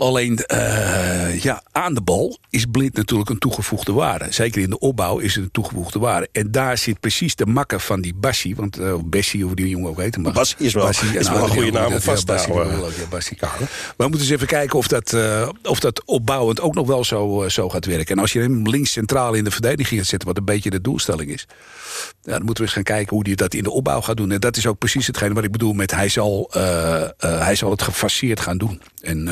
Alleen 0.00 0.38
uh, 0.52 1.42
ja, 1.42 1.62
aan 1.72 1.94
de 1.94 2.00
bal 2.00 2.38
is 2.50 2.64
Blind 2.70 2.96
natuurlijk 2.96 3.30
een 3.30 3.38
toegevoegde 3.38 3.92
waarde. 3.92 4.26
Zeker 4.30 4.62
in 4.62 4.70
de 4.70 4.78
opbouw 4.78 5.18
is 5.18 5.34
het 5.34 5.44
een 5.44 5.50
toegevoegde 5.50 5.98
waarde. 5.98 6.28
En 6.32 6.50
daar 6.50 6.78
zit 6.78 7.00
precies 7.00 7.34
de 7.34 7.46
makker 7.46 7.80
van 7.80 8.00
die 8.00 8.14
Bassi. 8.14 8.54
Want 8.54 8.78
uh, 8.78 8.94
Bessie, 9.04 9.46
of 9.46 9.54
die 9.54 9.68
jongen 9.68 9.90
ook 9.90 10.00
heet. 10.00 10.16
Maar 10.16 10.32
Bassi 10.32 10.54
is 10.58 10.72
wel, 10.72 10.84
Bassie, 10.84 11.18
is 11.18 11.28
wel 11.28 11.42
een 11.42 11.48
goede 11.48 11.70
naam 11.70 11.92
om 11.92 12.00
vast 12.00 12.26
te 12.26 12.32
houden. 12.32 12.92
We 13.96 14.08
moeten 14.08 14.20
eens 14.20 14.30
even 14.30 14.46
kijken 14.46 14.78
of 14.78 14.88
dat, 14.88 15.12
uh, 15.12 15.48
of 15.62 15.80
dat 15.80 16.04
opbouwend 16.04 16.60
ook 16.60 16.74
nog 16.74 16.86
wel 16.86 17.04
zo, 17.04 17.48
zo 17.48 17.68
gaat 17.68 17.84
werken. 17.84 18.16
En 18.16 18.22
als 18.22 18.32
je 18.32 18.40
hem 18.40 18.68
links 18.68 18.92
centraal 18.92 19.34
in 19.34 19.44
de 19.44 19.50
verdediging 19.50 20.00
gaat 20.00 20.08
zetten, 20.08 20.28
wat 20.28 20.36
een 20.36 20.44
beetje 20.44 20.70
de 20.70 20.80
doelstelling 20.80 21.30
is. 21.30 21.46
Ja, 22.22 22.32
dan 22.32 22.44
moeten 22.44 22.56
we 22.56 22.62
eens 22.62 22.72
gaan 22.72 22.82
kijken 22.82 23.16
hoe 23.16 23.26
hij 23.26 23.34
dat 23.34 23.54
in 23.54 23.62
de 23.62 23.70
opbouw 23.70 24.00
gaat 24.00 24.16
doen. 24.16 24.30
En 24.30 24.40
dat 24.40 24.56
is 24.56 24.66
ook 24.66 24.78
precies 24.78 25.06
hetgeen 25.06 25.34
wat 25.34 25.44
ik 25.44 25.52
bedoel 25.52 25.72
met 25.72 25.90
hij 25.90 26.08
zal, 26.08 26.50
hij 27.18 27.54
zal 27.54 27.70
het 27.70 27.82
gefaseerd 27.82 28.40
gaan 28.40 28.58
doen. 28.58 28.80
En 29.00 29.28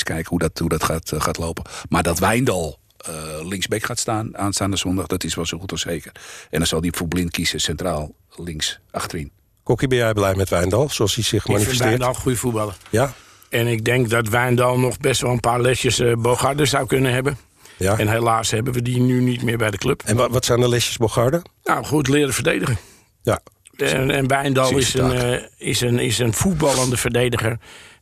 eens 0.00 0.14
kijken 0.14 0.28
hoe 0.28 0.38
dat, 0.38 0.58
hoe 0.58 0.68
dat 0.68 0.84
gaat, 0.84 1.12
uh, 1.12 1.20
gaat 1.20 1.38
lopen. 1.38 1.64
Maar 1.88 2.02
dat 2.02 2.18
Wijndal 2.18 2.78
uh, 3.08 3.48
linksback 3.48 3.84
gaat 3.84 3.98
staan 3.98 4.36
aanstaande 4.36 4.76
zondag, 4.76 5.06
dat 5.06 5.24
is 5.24 5.34
wel 5.34 5.46
zo 5.46 5.58
goed 5.58 5.72
als 5.72 5.80
zeker. 5.80 6.12
En 6.50 6.58
dan 6.58 6.66
zal 6.66 6.80
hij 6.80 6.92
voor 6.94 7.08
blind 7.08 7.30
kiezen, 7.30 7.60
centraal 7.60 8.14
links 8.36 8.80
achterin. 8.90 9.30
Kokkie, 9.62 9.88
ben 9.88 9.98
jij 9.98 10.12
blij 10.12 10.34
met 10.34 10.48
Wijndal, 10.48 10.88
zoals 10.88 11.14
hij 11.14 11.24
zich 11.24 11.42
Ik 11.42 11.46
manifesteert? 11.46 11.78
vind 11.78 11.88
Wijndal 11.88 12.08
een 12.08 12.22
goede 12.22 12.38
voetballer. 12.38 12.76
Ja? 12.90 13.12
En 13.48 13.66
ik 13.66 13.84
denk 13.84 14.10
dat 14.10 14.28
Wijndal 14.28 14.78
nog 14.78 14.98
best 14.98 15.20
wel 15.20 15.30
een 15.30 15.40
paar 15.40 15.60
lesjes 15.60 15.98
uh, 15.98 16.16
Bogarde 16.16 16.64
zou 16.64 16.86
kunnen 16.86 17.12
hebben. 17.12 17.38
Ja. 17.76 17.98
En 17.98 18.08
helaas 18.08 18.50
hebben 18.50 18.72
we 18.72 18.82
die 18.82 19.00
nu 19.00 19.20
niet 19.20 19.42
meer 19.42 19.58
bij 19.58 19.70
de 19.70 19.78
club. 19.78 20.02
En 20.04 20.16
wat, 20.16 20.30
wat 20.30 20.44
zijn 20.44 20.60
de 20.60 20.68
lesjes 20.68 20.96
Bogarde? 20.96 21.42
Nou, 21.64 21.84
goed 21.84 22.08
leren 22.08 22.34
verdedigen. 22.34 22.78
Ja. 23.22 23.40
En, 23.76 24.10
en 24.10 24.26
Wijndal 24.26 24.76
is 24.76 24.94
een, 24.94 25.14
uh, 25.14 25.42
is, 25.56 25.80
een, 25.80 25.98
is 25.98 26.18
een 26.18 26.32
voetballende 26.32 26.96
verdediger 26.96 27.58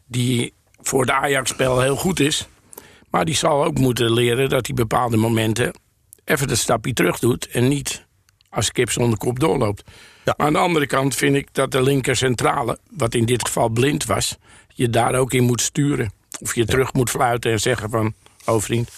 die 0.06 0.52
voor 0.88 1.06
de 1.06 1.12
Ajax-spel 1.12 1.80
heel 1.80 1.96
goed 1.96 2.20
is. 2.20 2.48
Maar 3.10 3.24
die 3.24 3.34
zal 3.34 3.64
ook 3.64 3.78
moeten 3.78 4.12
leren 4.12 4.48
dat 4.48 4.66
hij 4.66 4.74
bepaalde 4.74 5.16
momenten 5.16 5.74
even 6.24 6.48
de 6.48 6.54
stapje 6.54 6.92
terug 6.92 7.18
doet 7.18 7.48
en 7.48 7.68
niet 7.68 8.06
als 8.50 8.72
kip 8.72 8.90
zonder 8.90 9.18
kop 9.18 9.40
doorloopt. 9.40 9.82
Ja. 10.24 10.34
Maar 10.36 10.46
aan 10.46 10.52
de 10.52 10.58
andere 10.58 10.86
kant 10.86 11.14
vind 11.14 11.36
ik 11.36 11.48
dat 11.52 11.70
de 11.70 11.82
linker 11.82 12.16
centrale, 12.16 12.78
wat 12.90 13.14
in 13.14 13.24
dit 13.24 13.46
geval 13.46 13.68
blind 13.68 14.04
was, 14.04 14.36
je 14.74 14.90
daar 14.90 15.14
ook 15.14 15.32
in 15.32 15.44
moet 15.44 15.60
sturen. 15.60 16.12
Of 16.40 16.54
je 16.54 16.60
ja. 16.60 16.66
terug 16.66 16.92
moet 16.92 17.10
fluiten 17.10 17.52
en 17.52 17.60
zeggen 17.60 17.90
van, 17.90 18.14
oh 18.44 18.60
vriend, 18.60 18.90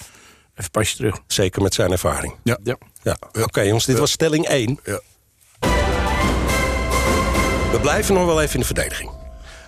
even 0.55 0.71
pas 0.71 0.91
je 0.91 0.97
terug. 0.97 1.19
Zeker 1.27 1.63
met 1.63 1.75
zijn 1.75 1.91
ervaring. 1.91 2.35
Ja. 2.43 2.59
ja. 2.65 2.77
ja. 3.03 3.17
Oké 3.21 3.43
okay, 3.43 3.67
jongens, 3.67 3.85
dit 3.85 3.99
was 3.99 4.11
stelling 4.11 4.47
1. 4.47 4.79
Ja. 4.85 5.01
We 7.71 7.79
blijven 7.81 8.15
nog 8.15 8.27
wel 8.27 8.41
even 8.41 8.55
in 8.55 8.61
de 8.61 8.67
verdediging. 8.67 9.20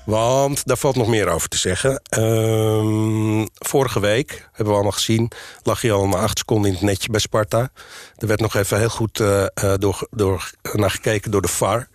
Want 0.05 0.67
daar 0.67 0.77
valt 0.77 0.97
nog 0.97 1.07
meer 1.07 1.29
over 1.29 1.49
te 1.49 1.59
zeggen. 1.59 2.03
Um, 2.19 3.49
vorige 3.55 4.01
week, 4.01 4.31
hebben 4.47 4.67
we 4.67 4.73
allemaal 4.73 4.93
gezien... 4.93 5.31
lag 5.63 5.81
hij 5.81 5.93
al 5.93 6.09
na 6.09 6.17
acht 6.17 6.39
seconden 6.39 6.71
in 6.71 6.77
het 6.77 6.85
netje 6.85 7.11
bij 7.11 7.21
Sparta. 7.21 7.71
Er 8.17 8.27
werd 8.27 8.41
nog 8.41 8.55
even 8.55 8.79
heel 8.79 8.89
goed 8.89 9.19
uh, 9.19 9.47
door, 9.77 10.07
door, 10.11 10.51
naar 10.73 10.91
gekeken 10.91 11.31
door 11.31 11.43
de 11.43 11.49
VAR. 11.49 11.89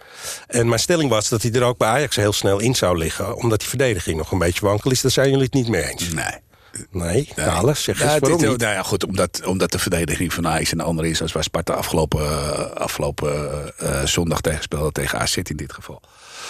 En 0.48 0.68
mijn 0.68 0.80
stelling 0.80 1.10
was 1.10 1.30
dat 1.30 1.42
hij 1.42 1.52
er 1.52 1.64
ook 1.64 1.78
bij 1.78 1.88
Ajax 1.88 2.16
heel 2.16 2.34
snel 2.34 2.60
in 2.60 2.76
zou 2.76 2.98
liggen... 2.98 3.36
omdat 3.36 3.60
die 3.60 3.70
verdediging 3.70 4.18
nog 4.18 4.32
een 4.32 4.38
beetje 4.38 4.66
wankel 4.66 4.92
is. 4.92 5.02
Daar 5.02 5.12
zijn 5.12 5.30
jullie 5.30 5.44
het 5.44 5.54
niet 5.54 5.68
mee 5.68 5.84
eens. 5.84 6.14
Nee. 6.14 6.47
Nee, 6.92 7.30
Kale, 7.36 7.74
zeg 7.74 8.02
eens 8.02 8.14
ja, 8.14 8.20
waarom 8.20 8.40
dit? 8.40 8.58
Nou 8.58 8.74
ja, 8.74 8.84
goed, 8.84 9.06
omdat, 9.06 9.42
omdat 9.46 9.72
de 9.72 9.80
verdediging 9.80 10.34
van 10.34 10.48
Ajax 10.48 10.72
een 10.72 10.82
andere 10.82 11.10
is... 11.10 11.22
als 11.22 11.32
waar 11.32 11.44
Sparta 11.44 11.74
afgelopen, 11.74 12.22
uh, 12.22 12.60
afgelopen 12.60 13.74
uh, 13.84 14.04
zondag 14.04 14.42
tegen 14.42 14.64
speelde 14.64 14.92
tegen 14.92 15.20
AZ 15.20 15.38
in 15.38 15.56
dit 15.56 15.74
geval. 15.74 16.02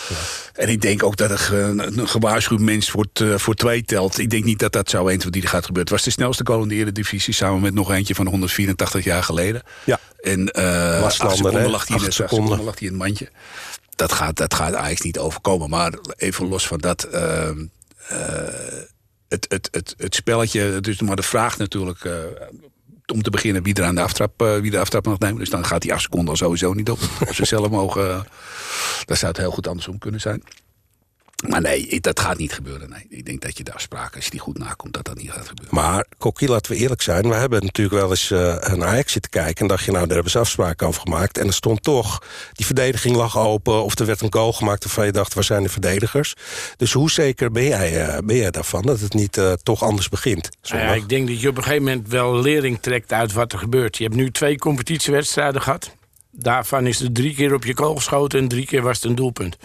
Ja. 0.10 0.16
En 0.54 0.70
ik 0.70 0.82
denk 0.82 1.04
ook 1.04 1.18
dat 1.18 1.50
een, 1.50 2.00
een 2.00 2.08
gewaarschuwd 2.08 2.60
mens 2.60 2.90
voor, 2.90 3.06
voor 3.36 3.54
twee 3.54 3.84
telt. 3.84 4.20
Ik 4.20 4.30
denk 4.30 4.44
niet 4.44 4.60
dat 4.60 4.72
dat 4.72 4.90
zo 4.90 5.08
eens 5.08 5.24
wat 5.24 5.34
die 5.34 5.42
gaat 5.42 5.66
gebeuren. 5.66 5.82
Het 5.82 5.90
was 5.90 6.04
de 6.04 6.10
snelste 6.10 6.46
goal 6.46 6.62
in 6.62 6.68
de 6.68 6.76
Eredivisie... 6.76 7.34
samen 7.34 7.62
met 7.62 7.74
nog 7.74 7.92
eentje 7.92 8.16
van 8.16 8.28
184 8.28 9.04
jaar 9.04 9.24
geleden. 9.24 9.62
Ja. 9.84 10.00
En 10.22 10.52
uh, 10.60 11.04
acht 11.04 11.14
seconden 11.14 11.70
lag 11.70 11.88
hij 11.88 11.98
in, 12.04 12.12
seconden. 12.12 12.64
lag 12.64 12.80
hij 12.80 12.88
in 12.88 12.94
het 12.94 13.04
mandje. 13.04 13.30
Dat 13.96 14.12
gaat, 14.12 14.36
dat 14.36 14.54
gaat 14.54 14.74
Ajax 14.74 15.02
niet 15.02 15.20
overkomen. 15.20 15.70
Maar 15.70 15.94
even 16.16 16.48
los 16.48 16.68
van 16.68 16.78
dat... 16.78 17.08
Uh, 17.14 17.50
het, 19.30 19.46
het, 19.50 19.68
het, 19.72 19.94
het 19.98 20.16
spelletje, 20.16 20.80
dus 20.80 21.02
maar 21.02 21.16
de 21.16 21.22
vraag 21.22 21.58
natuurlijk... 21.58 22.04
Uh, 22.04 22.14
om 23.14 23.22
te 23.22 23.30
beginnen 23.30 23.64
wie 23.64 23.74
er 23.74 23.84
aan 23.84 23.96
de 23.96 24.02
aftrap, 24.02 24.42
uh, 24.42 24.58
wie 24.58 24.72
de 24.72 24.80
aftrap 24.80 25.06
mag 25.06 25.20
nemen. 25.20 25.40
Dus 25.40 25.50
dan 25.50 25.66
gaat 25.66 25.82
die 25.82 25.94
acht 25.94 26.02
seconden 26.02 26.30
al 26.30 26.36
sowieso 26.36 26.74
niet 26.74 26.90
op. 26.90 27.00
Als 27.28 27.36
ze 27.36 27.46
zelf 27.46 27.70
mogen, 27.70 28.08
uh, 28.08 28.22
dan 29.06 29.18
zou 29.18 29.32
het 29.32 29.42
heel 29.42 29.52
goed 29.52 29.68
andersom 29.68 29.98
kunnen 29.98 30.22
zijn. 30.22 30.44
Maar 31.46 31.62
nee, 31.62 32.00
dat 32.02 32.20
gaat 32.20 32.38
niet 32.38 32.54
gebeuren. 32.54 32.90
Nee. 32.90 33.06
Ik 33.10 33.26
denk 33.26 33.42
dat 33.42 33.58
je 33.58 33.64
de 33.64 33.74
afspraken, 33.74 34.16
als 34.16 34.26
je 34.26 34.32
die 34.32 34.40
goed 34.40 34.58
nakomt, 34.58 34.94
dat 34.94 35.06
dat 35.06 35.18
niet 35.18 35.32
gaat 35.32 35.48
gebeuren. 35.48 35.76
Maar, 35.76 36.06
Kokkie, 36.18 36.48
laten 36.48 36.72
we 36.72 36.78
eerlijk 36.78 37.02
zijn. 37.02 37.30
We 37.30 37.36
hebben 37.36 37.64
natuurlijk 37.64 38.02
wel 38.02 38.10
eens 38.10 38.32
uh, 38.32 38.56
een 38.60 38.84
Ajax 38.84 39.12
zitten 39.12 39.32
kijken... 39.32 39.62
en 39.62 39.68
dacht 39.68 39.86
je, 39.86 39.92
nou, 39.92 40.06
daar 40.06 40.14
hebben 40.14 40.32
ze 40.32 40.40
afspraken 40.40 40.88
over 40.88 41.02
gemaakt. 41.02 41.38
En 41.38 41.48
er 41.48 41.54
stond 41.54 41.84
toch, 41.84 42.24
die 42.54 42.66
verdediging 42.66 43.16
lag 43.16 43.38
open... 43.38 43.84
of 43.84 44.00
er 44.00 44.06
werd 44.06 44.22
een 44.22 44.34
goal 44.34 44.54
gemaakt 44.54 44.84
waarvan 44.84 45.06
je 45.06 45.12
dacht, 45.12 45.34
waar 45.34 45.44
zijn 45.44 45.64
de 45.64 45.70
verdedigers? 45.70 46.34
Dus 46.78 46.94
hoe 46.94 47.12
zeker 47.12 47.52
ben 47.52 47.66
jij, 47.66 48.08
uh, 48.08 48.18
ben 48.24 48.36
jij 48.36 48.52
daarvan 48.52 48.82
dat 48.82 49.00
het 49.00 49.14
niet 49.14 49.38
uh, 49.38 49.52
toch 49.52 49.84
anders 49.84 50.10
begint? 50.10 50.50
Nou 50.70 50.82
ja, 50.82 50.94
ik 50.94 51.10
denk 51.10 51.28
dat 51.28 51.42
je 51.42 51.50
op 51.50 51.58
een 51.58 51.64
gegeven 51.64 51.84
moment 51.84 52.08
wel 52.08 52.42
lering 52.42 52.82
trekt 52.82 53.14
uit 53.14 53.34
wat 53.34 53.54
er 53.54 53.60
gebeurt. 53.60 53.98
Je 53.98 54.04
hebt 54.04 54.16
nu 54.16 54.32
twee 54.32 54.58
competitiewedstrijden 54.58 55.62
gehad. 55.62 55.96
Daarvan 56.32 56.88
is 56.88 57.02
er 57.02 57.12
drie 57.12 57.36
keer 57.36 57.54
op 57.54 57.64
je 57.64 57.74
kool 57.74 57.96
geschoten... 57.96 58.40
en 58.40 58.48
drie 58.48 58.66
keer 58.66 58.82
was 58.82 58.96
het 58.96 59.06
een 59.06 59.16
doelpunt. 59.16 59.58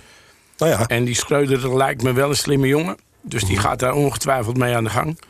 Nou 0.62 0.74
ja. 0.74 0.86
En 0.86 1.04
die 1.04 1.14
Schreuder 1.14 1.76
lijkt 1.76 2.02
me 2.02 2.12
wel 2.12 2.28
een 2.28 2.36
slimme 2.36 2.66
jongen. 2.66 2.96
Dus 3.22 3.44
die 3.44 3.58
gaat 3.58 3.78
daar 3.78 3.94
ongetwijfeld 3.94 4.56
mee 4.56 4.74
aan 4.76 4.84
de 4.84 4.90
gang. 4.90 5.20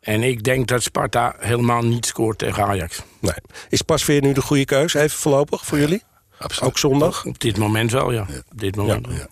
En 0.00 0.22
ik 0.22 0.42
denk 0.42 0.66
dat 0.66 0.82
Sparta 0.82 1.34
helemaal 1.38 1.82
niet 1.82 2.06
scoort 2.06 2.38
tegen 2.38 2.64
Ajax. 2.64 3.02
Nee. 3.18 3.34
Is 3.68 3.82
Pasveer 3.82 4.22
nu 4.22 4.32
de 4.32 4.40
goede 4.40 4.64
keus, 4.64 4.94
even 4.94 5.18
voorlopig, 5.18 5.66
voor 5.66 5.78
jullie? 5.78 6.02
Absoluut. 6.38 6.70
Ook 6.70 6.78
zondag? 6.78 7.24
Op 7.24 7.40
dit 7.40 7.56
moment 7.56 7.92
wel, 7.92 8.12
ja. 8.12 8.26
ja. 8.28 8.42
Op 8.52 8.60
dit 8.60 8.76
moment 8.76 9.06
ja. 9.06 9.14
ja. 9.14 9.26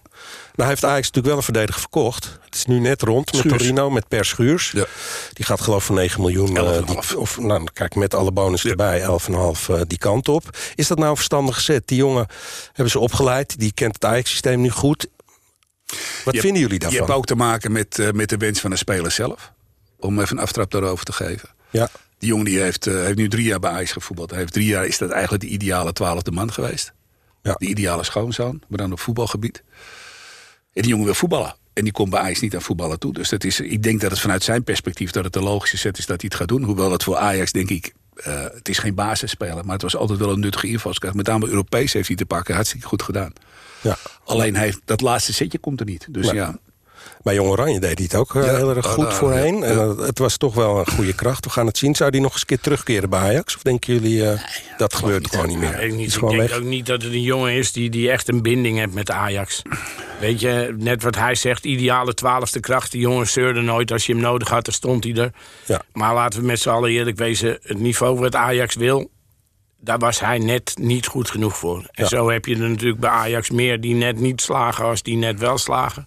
Nou 0.55 0.69
heeft 0.69 0.85
Ajax 0.85 1.07
natuurlijk 1.07 1.27
wel 1.27 1.37
een 1.37 1.43
verdediger 1.43 1.81
verkocht. 1.81 2.39
Het 2.45 2.55
is 2.55 2.67
nu 2.67 2.79
net 2.79 3.03
rond 3.03 3.33
met 3.33 3.41
Schuurs. 3.41 3.57
Torino, 3.57 3.91
met 3.91 4.09
Per 4.09 4.25
Schuurs. 4.25 4.71
Ja. 4.71 4.85
Die 5.33 5.45
gaat 5.45 5.61
geloof 5.61 5.79
ik 5.79 5.87
voor 5.87 5.97
9 5.97 6.21
miljoen. 6.21 6.57
Uh, 6.57 6.87
die, 6.87 7.19
of 7.19 7.39
nou, 7.39 7.69
kijk, 7.73 7.95
met 7.95 8.15
alle 8.15 8.33
bonus 8.33 8.63
ja. 8.63 8.71
erbij, 8.71 9.01
11,5 9.01 9.07
uh, 9.07 9.81
die 9.87 9.99
kant 9.99 10.29
op. 10.29 10.57
Is 10.75 10.87
dat 10.87 10.99
nou 10.99 11.15
verstandig 11.15 11.55
gezet? 11.55 11.89
Die 11.89 11.99
jongen 11.99 12.27
hebben 12.67 12.91
ze 12.91 12.99
opgeleid. 12.99 13.59
Die 13.59 13.73
kent 13.73 13.95
het 13.95 14.05
Ajax-systeem 14.05 14.61
nu 14.61 14.71
goed. 14.71 15.07
Wat 16.25 16.35
je 16.35 16.41
vinden 16.41 16.61
jullie 16.61 16.79
daarvan? 16.79 16.99
Je 16.99 17.05
hebt 17.05 17.19
ook 17.19 17.27
te 17.27 17.35
maken 17.35 17.73
met, 17.73 17.99
uh, 17.99 18.11
met 18.11 18.29
de 18.29 18.37
wens 18.37 18.61
van 18.61 18.71
de 18.71 18.77
speler 18.77 19.11
zelf. 19.11 19.53
Om 19.99 20.21
even 20.21 20.37
een 20.37 20.43
aftrap 20.43 20.71
daarover 20.71 21.05
te 21.05 21.13
geven. 21.13 21.49
Ja. 21.71 21.89
Die 22.19 22.29
jongen 22.29 22.45
die 22.45 22.59
heeft, 22.59 22.87
uh, 22.87 22.95
heeft 22.95 23.17
nu 23.17 23.29
drie 23.29 23.45
jaar 23.45 23.59
bij 23.59 23.71
Ajax 23.71 23.93
gevoetbald. 23.93 24.31
Hij 24.31 24.39
heeft 24.39 24.53
drie 24.53 24.67
jaar 24.67 24.87
is 24.87 24.99
dat 24.99 25.11
eigenlijk 25.11 25.43
de 25.43 25.49
ideale 25.49 25.93
twaalfde 25.93 26.31
man 26.31 26.53
geweest. 26.53 26.93
Ja. 27.43 27.55
De 27.59 27.67
ideale 27.67 28.05
schoonzoon, 28.05 28.63
maar 28.69 28.79
dan 28.79 28.93
op 28.93 29.01
voetbalgebied. 29.01 29.63
En 30.73 30.83
die 30.83 30.91
jongen 30.91 31.05
wil 31.05 31.15
voetballen. 31.15 31.55
En 31.73 31.85
die 31.85 31.93
komt 31.93 32.11
bij 32.11 32.21
Ajax 32.21 32.41
niet 32.41 32.55
aan 32.55 32.63
voetballen 32.63 32.99
toe. 32.99 33.13
Dus 33.13 33.29
dat 33.29 33.45
is, 33.45 33.61
ik 33.61 33.83
denk 33.83 34.01
dat 34.01 34.11
het 34.11 34.21
vanuit 34.21 34.43
zijn 34.43 34.65
perspectief 34.65 35.11
dat 35.11 35.25
het 35.25 35.33
de 35.33 35.43
logische 35.43 35.77
zet 35.77 35.99
is 35.99 36.07
dat 36.07 36.21
hij 36.21 36.31
het 36.31 36.39
gaat 36.39 36.49
doen. 36.49 36.63
Hoewel 36.63 36.91
dat 36.91 37.05
voor 37.05 37.17
Ajax 37.17 37.53
denk 37.53 37.71
ik, 37.71 37.93
uh, 38.15 38.43
het 38.43 38.69
is 38.69 38.79
geen 38.79 38.95
basisspeler. 38.95 39.65
Maar 39.65 39.73
het 39.73 39.83
was 39.83 39.97
altijd 39.97 40.19
wel 40.19 40.33
een 40.33 40.41
nuttige 40.41 40.67
invalskracht. 40.67 41.15
Met 41.15 41.27
name 41.27 41.49
Europees 41.49 41.93
heeft 41.93 42.09
hij 42.09 42.17
te 42.17 42.27
pakken. 42.27 42.55
Hartstikke 42.55 42.87
goed 42.87 43.03
gedaan. 43.03 43.33
Ja. 43.81 43.97
Alleen 44.25 44.57
hij, 44.57 44.75
dat 44.85 45.01
laatste 45.01 45.33
setje 45.33 45.59
komt 45.59 45.81
er 45.81 45.87
niet. 45.87 46.07
Dus 46.11 46.27
Nee. 46.27 46.35
ja. 46.35 46.59
Bij 47.23 47.35
Jong 47.35 47.49
Oranje 47.51 47.81
deed 47.81 47.95
hij 47.99 48.05
het 48.11 48.15
ook 48.15 48.33
Ja. 48.35 48.57
heel 48.57 48.75
erg 48.77 48.87
Oh, 48.87 48.93
goed 48.93 49.05
nou, 49.05 49.15
voorheen. 49.17 49.57
ja. 49.59 49.65
En 49.65 49.77
uh, 49.99 50.07
het 50.07 50.19
was 50.19 50.37
toch 50.37 50.55
wel 50.55 50.79
een 50.79 50.87
goede 50.91 51.13
kracht. 51.15 51.45
We 51.45 51.51
gaan 51.51 51.67
het 51.67 51.79
zien. 51.79 51.95
Zou 51.95 52.11
die 52.11 52.21
nog 52.21 52.33
eens 52.33 52.41
een 52.41 52.47
keer 52.47 52.61
terugkeren 52.61 53.11
bij 53.11 53.21
Ajax? 53.21 53.57
Of 53.57 53.63
denken 53.63 53.95
jullie, 53.95 54.23
uh, 54.23 54.41
dat 54.77 54.95
gebeurt 54.95 55.23
niet. 55.23 55.31
gewoon 55.31 55.47
niet 55.49 55.59
meer? 55.59 55.83
Ik 55.83 55.95
niet. 55.95 56.21
denk 56.21 56.37
weg. 56.37 56.53
ook 56.57 56.63
niet 56.63 56.87
dat 56.87 57.03
het 57.03 57.13
een 57.13 57.23
jongen 57.23 57.53
is 57.53 57.73
die, 57.73 57.91
die 57.91 58.11
echt 58.11 58.29
een 58.29 58.43
binding 58.43 58.79
heeft 58.79 58.93
met 58.95 59.11
Ajax. 59.11 59.63
Weet 60.21 60.41
je, 60.41 60.75
net 60.79 61.03
wat 61.03 61.15
hij 61.15 61.35
zegt, 61.35 61.65
ideale 61.65 62.15
twaalfde 62.15 62.61
kracht. 62.61 62.91
Die 62.93 63.01
jongen 63.01 63.27
zeurde 63.29 63.61
nooit. 63.61 63.93
Als 63.93 64.07
je 64.07 64.13
hem 64.13 64.23
nodig 64.23 64.49
had, 64.49 64.65
dan 64.65 64.75
stond 64.75 65.05
hij 65.05 65.15
er. 65.15 65.31
Ja. 65.67 65.83
Maar 65.93 66.15
laten 66.15 66.41
we 66.41 66.47
met 66.47 66.61
z'n 66.61 66.69
allen 66.69 66.91
eerlijk 66.91 67.17
wezen. 67.19 67.59
Het 67.63 67.79
niveau 67.79 68.19
wat 68.19 68.35
Ajax 68.35 68.75
wil, 68.75 69.11
daar 69.81 69.99
was 69.99 70.21
hij 70.21 70.39
net 70.39 70.75
niet 70.81 71.07
goed 71.07 71.31
genoeg 71.31 71.57
voor. 71.57 71.79
En 71.91 72.03
Ja. 72.03 72.09
zo 72.09 72.31
heb 72.31 72.45
je 72.45 72.55
er 72.55 72.69
natuurlijk 72.69 73.01
bij 73.01 73.11
Ajax 73.11 73.51
meer 73.51 73.81
die 73.81 73.95
net 73.95 74.21
niet 74.21 74.41
slagen... 74.41 74.85
als 74.85 75.03
die 75.03 75.17
net 75.17 75.39
wel 75.39 75.59
slagen. 75.59 76.07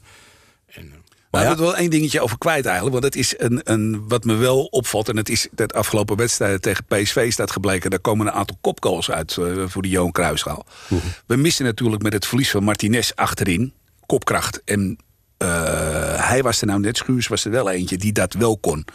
En, 0.68 0.84
eh, 0.84 0.98
Maar 1.32 1.44
ja. 1.44 1.52
ik 1.52 1.58
wil 1.58 1.66
wel 1.66 1.76
één 1.76 1.90
dingetje 1.90 2.22
over 2.22 2.38
kwijt 2.38 2.66
eigenlijk. 2.66 3.00
Want 3.00 3.14
dat 3.14 3.22
is 3.22 3.34
een, 3.38 3.62
een, 3.64 4.08
wat 4.08 4.24
me 4.24 4.36
wel 4.36 4.64
opvalt. 4.64 5.10
En 5.10 5.18
het 5.18 5.30
is 5.30 5.48
dat 5.52 5.74
afgelopen 5.74 6.18
wedstrijden 6.18 6.62
tegen 6.62 6.86
PSV 6.86 7.32
staat 7.32 7.52
gebleken. 7.52 7.90
Daar 7.90 8.00
komen 8.00 8.28
een 8.28 8.34
aantal 8.34 8.58
kopgoals 8.62 9.12
uit 9.12 9.36
uh, 9.40 9.64
voor 9.68 9.82
de 9.82 9.90
Johan 9.90 10.12
Cruijffschaal. 10.12 10.66
Mhm. 10.88 11.02
We 11.26 11.36
missen 11.36 11.66
natuurlijk 11.66 12.02
met 12.04 12.14
het 12.14 12.28
verlies 12.28 12.52
van 12.52 12.64
Martinez 12.64 13.12
achterin. 13.16 13.74
Kopkracht. 14.06 14.62
En 14.66 14.98
uh, 15.38 15.48
hij 16.28 16.44
was 16.44 16.62
er 16.62 16.68
nou 16.68 16.80
net, 16.80 16.98
Schuurs 16.98 17.28
was 17.28 17.46
er 17.46 17.52
wel 17.52 17.70
eentje 17.70 17.98
die 17.98 18.12
dat 18.12 18.34
wel 18.34 18.58
kon. 18.58 18.86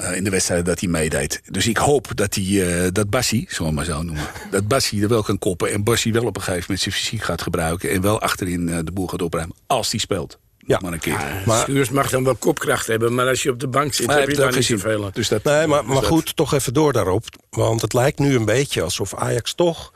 Uh, 0.00 0.16
in 0.16 0.24
de 0.24 0.30
wedstrijden 0.30 0.66
dat 0.66 0.80
hij 0.80 0.88
meedeed. 0.88 1.40
Dus 1.50 1.66
ik 1.66 1.76
hoop 1.76 2.08
dat, 2.14 2.34
hij, 2.34 2.44
uh, 2.44 2.88
dat 2.92 3.10
Bassi, 3.10 3.46
zullen 3.48 3.68
we 3.70 3.76
maar 3.76 3.84
zo 3.84 4.02
noemen... 4.02 4.24
dat 4.50 4.68
Bassi 4.68 5.02
er 5.02 5.08
wel 5.08 5.22
kan 5.22 5.38
koppen 5.38 5.72
en 5.72 5.84
Bassi 5.84 6.12
wel 6.12 6.24
op 6.26 6.36
een 6.36 6.42
gegeven 6.42 6.62
moment 6.62 6.80
zijn 6.80 6.94
fysiek 6.94 7.22
gaat 7.22 7.42
gebruiken... 7.42 7.90
en 7.90 8.00
wel 8.00 8.20
achterin 8.20 8.68
uh, 8.68 8.78
de 8.84 8.92
boel 8.92 9.06
gaat 9.06 9.22
opruimen 9.22 9.56
als 9.66 9.90
hij 9.90 10.00
speelt. 10.00 10.38
Ja. 10.58 10.78
Maar 10.82 10.92
een 10.92 10.98
keer. 10.98 11.12
maar, 11.12 11.42
Maar- 11.46 11.62
Schuurs 11.62 11.90
mag 11.90 12.10
dan 12.10 12.24
wel 12.24 12.34
kopkracht 12.34 12.86
hebben... 12.86 13.14
maar 13.14 13.26
als 13.26 13.42
je 13.42 13.50
op 13.50 13.60
de 13.60 13.68
bank 13.68 13.94
zit, 13.94 14.06
Maar 14.06 14.18
heb 14.18 14.28
je 14.28 14.36
daar 14.36 14.54
niet 14.54 14.64
zoveel 14.64 15.04
aan. 15.04 15.10
Dus 15.12 15.28
dat, 15.28 15.44
Nee, 15.44 15.66
maar, 15.66 15.82
dus 15.82 15.94
maar 15.94 16.02
goed, 16.02 16.36
toch 16.36 16.54
even 16.54 16.74
door 16.74 16.92
daarop. 16.92 17.24
Want 17.50 17.80
het 17.80 17.92
lijkt 17.92 18.18
nu 18.18 18.34
een 18.34 18.44
beetje 18.44 18.82
alsof 18.82 19.14
Ajax 19.14 19.54
toch 19.54 19.92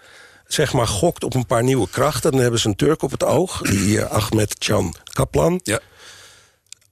zeg 0.47 0.73
maar 0.73 0.87
gokt 0.87 1.25
op 1.25 1.35
een 1.35 1.47
paar 1.47 1.63
nieuwe 1.63 1.89
krachten. 1.91 2.31
Dan 2.31 2.41
hebben 2.41 2.61
ze 2.61 2.69
een 2.69 2.77
Turk 2.77 3.03
op 3.03 3.11
het 3.11 3.25
oog, 3.25 3.61
die 3.61 3.97
uh, 3.97 4.11
Ahmed 4.11 4.59
Can 4.59 4.95
Kaplan. 5.13 5.61
Ja. 5.63 5.81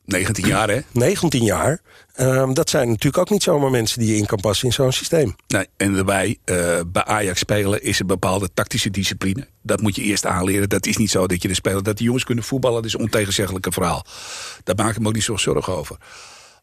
19 0.04 0.46
jaar, 0.46 0.68
hè? 0.68 0.80
19 0.92 1.44
jaar. 1.44 1.80
Um, 2.20 2.54
dat 2.54 2.70
zijn 2.70 2.88
natuurlijk 2.88 3.18
ook 3.18 3.30
niet 3.30 3.42
zomaar 3.42 3.70
mensen 3.70 3.98
die 3.98 4.08
je 4.08 4.16
in 4.16 4.26
kan 4.26 4.40
passen 4.40 4.66
in 4.66 4.72
zo'n 4.72 4.92
systeem. 4.92 5.34
Nee, 5.46 5.66
en 5.76 5.94
daarbij, 5.94 6.38
uh, 6.44 6.80
bij 6.86 7.04
Ajax 7.04 7.38
spelen 7.38 7.82
is 7.82 8.00
een 8.00 8.06
bepaalde 8.06 8.48
tactische 8.54 8.90
discipline. 8.90 9.48
Dat 9.62 9.80
moet 9.80 9.96
je 9.96 10.02
eerst 10.02 10.26
aanleren. 10.26 10.68
Dat 10.68 10.86
is 10.86 10.96
niet 10.96 11.10
zo 11.10 11.26
dat 11.26 11.42
je 11.42 11.48
de 11.48 11.54
speler... 11.54 11.82
Dat 11.82 11.96
die 11.96 12.06
jongens 12.06 12.24
kunnen 12.24 12.44
voetballen, 12.44 12.76
dat 12.76 12.84
is 12.84 12.94
een 12.94 13.00
ontegenzeggelijk 13.00 13.66
verhaal. 13.72 14.04
Daar 14.64 14.76
maak 14.76 14.94
ik 14.94 15.00
me 15.00 15.08
ook 15.08 15.14
niet 15.14 15.22
zo 15.22 15.36
zorgen 15.36 15.76
over. 15.76 15.96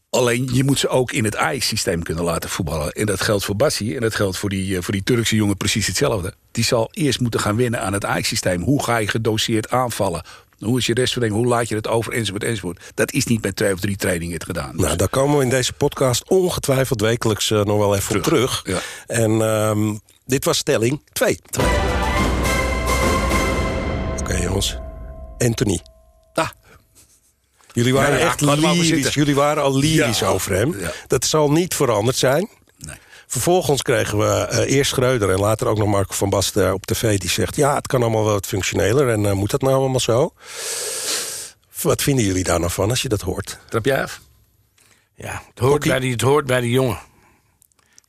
Alleen, 0.09 0.49
je 0.53 0.63
moet 0.63 0.79
ze 0.79 0.87
ook 0.87 1.11
in 1.11 1.23
het 1.23 1.37
Ajax-systeem 1.37 2.03
kunnen 2.03 2.23
laten 2.23 2.49
voetballen. 2.49 2.91
En 2.91 3.05
dat 3.05 3.21
geldt 3.21 3.45
voor 3.45 3.55
Bassi 3.55 3.95
en 3.95 4.01
dat 4.01 4.15
geldt 4.15 4.37
voor 4.37 4.49
die, 4.49 4.75
uh, 4.75 4.81
voor 4.81 4.93
die 4.93 5.03
Turkse 5.03 5.35
jongen 5.35 5.57
precies 5.57 5.87
hetzelfde. 5.87 6.33
Die 6.51 6.63
zal 6.63 6.89
eerst 6.91 7.19
moeten 7.19 7.39
gaan 7.39 7.55
wennen 7.55 7.81
aan 7.81 7.93
het 7.93 8.05
Ajax-systeem. 8.05 8.61
Hoe 8.61 8.83
ga 8.83 8.97
je 8.97 9.07
gedoseerd 9.07 9.69
aanvallen? 9.69 10.23
Hoe 10.61 10.77
is 10.77 10.85
je 10.85 10.93
restverdeling? 10.93 11.39
Hoe 11.39 11.49
laat 11.49 11.69
je 11.69 11.75
het 11.75 11.87
over? 11.87 12.13
Enzovoort, 12.13 12.43
enzovoort. 12.43 12.91
Dat 12.93 13.11
is 13.11 13.25
niet 13.25 13.43
met 13.43 13.55
twee 13.55 13.73
of 13.73 13.79
drie 13.79 13.95
trainingen 13.95 14.33
het 14.33 14.43
gedaan. 14.43 14.75
Nou, 14.75 14.95
daar 14.95 15.09
komen 15.09 15.37
we 15.37 15.43
in 15.43 15.49
deze 15.49 15.73
podcast 15.73 16.29
ongetwijfeld 16.29 17.01
wekelijks 17.01 17.49
uh, 17.49 17.63
nog 17.63 17.77
wel 17.77 17.95
even 17.95 18.21
terug. 18.21 18.59
op 18.59 18.65
terug. 18.65 18.83
Ja. 19.07 19.15
En 19.15 19.31
um, 19.31 19.99
dit 20.25 20.45
was 20.45 20.57
stelling 20.57 21.01
2. 21.13 21.37
Oké 21.51 21.65
okay, 24.19 24.41
jongens. 24.41 24.77
Anthony. 25.37 25.79
Ah. 26.33 26.49
Jullie 27.73 27.93
waren 27.93 28.19
Ja, 28.19 28.25
echt 28.25 28.41
lyrisch. 28.41 29.13
Jullie 29.13 29.35
waren 29.35 29.63
al 29.63 29.77
lyrisch 29.77 30.19
Ja. 30.19 30.27
over 30.27 30.51
hem. 30.53 30.75
Dat 31.07 31.25
zal 31.25 31.51
niet 31.51 31.75
veranderd 31.75 32.17
zijn. 32.17 32.49
Vervolgens 33.31 33.81
kregen 33.81 34.17
we 34.17 34.47
uh, 34.51 34.75
eerst 34.75 34.91
Schreuder 34.91 35.29
en 35.29 35.39
later 35.39 35.67
ook 35.67 35.77
nog 35.77 35.87
Marco 35.87 36.13
van 36.13 36.29
Basten 36.29 36.73
op 36.73 36.85
tv. 36.85 37.17
Die 37.17 37.29
zegt, 37.29 37.55
ja, 37.55 37.75
het 37.75 37.87
kan 37.87 38.01
allemaal 38.01 38.23
wel 38.23 38.33
wat 38.33 38.45
functioneler. 38.45 39.09
En 39.09 39.23
uh, 39.23 39.31
moet 39.31 39.51
dat 39.51 39.61
nou 39.61 39.73
allemaal 39.75 39.99
zo? 39.99 40.33
Wat 41.81 42.01
vinden 42.01 42.25
jullie 42.25 42.43
daar 42.43 42.59
nou 42.59 42.71
van 42.71 42.89
als 42.89 43.01
je 43.01 43.09
dat 43.09 43.21
hoort? 43.21 43.59
Trap 43.69 43.85
jij 43.85 44.03
af? 44.03 44.21
Ja, 45.15 45.43
het 45.49 45.59
hoort, 45.59 45.87
bij 45.87 45.99
die, 45.99 46.11
het 46.11 46.21
hoort 46.21 46.45
bij 46.45 46.61
de 46.61 46.69
jongen. 46.69 46.99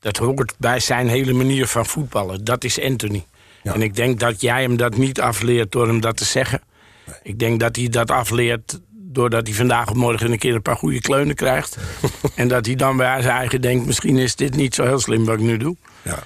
Dat 0.00 0.16
hoort 0.16 0.54
bij 0.58 0.80
zijn 0.80 1.08
hele 1.08 1.32
manier 1.32 1.66
van 1.66 1.86
voetballen. 1.86 2.44
Dat 2.44 2.64
is 2.64 2.80
Anthony. 2.80 3.26
Ja. 3.62 3.74
En 3.74 3.82
ik 3.82 3.96
denk 3.96 4.20
dat 4.20 4.40
jij 4.40 4.62
hem 4.62 4.76
dat 4.76 4.96
niet 4.96 5.20
afleert 5.20 5.72
door 5.72 5.86
hem 5.86 6.00
dat 6.00 6.16
te 6.16 6.24
zeggen. 6.24 6.62
Nee. 7.06 7.16
Ik 7.22 7.38
denk 7.38 7.60
dat 7.60 7.76
hij 7.76 7.88
dat 7.88 8.10
afleert 8.10 8.80
doordat 9.12 9.46
hij 9.46 9.56
vandaag 9.56 9.88
of 9.90 9.94
morgen 9.96 10.32
een 10.32 10.38
keer 10.38 10.54
een 10.54 10.62
paar 10.62 10.76
goede 10.76 11.00
kleunen 11.00 11.34
krijgt. 11.34 11.76
en 12.34 12.48
dat 12.48 12.66
hij 12.66 12.74
dan 12.74 12.96
bij 12.96 13.22
zijn 13.22 13.36
eigen 13.36 13.60
denkt... 13.60 13.86
misschien 13.86 14.16
is 14.16 14.36
dit 14.36 14.54
niet 14.56 14.74
zo 14.74 14.84
heel 14.84 14.98
slim 15.00 15.24
wat 15.24 15.34
ik 15.34 15.40
nu 15.40 15.56
doe. 15.56 15.76
Ja. 16.02 16.18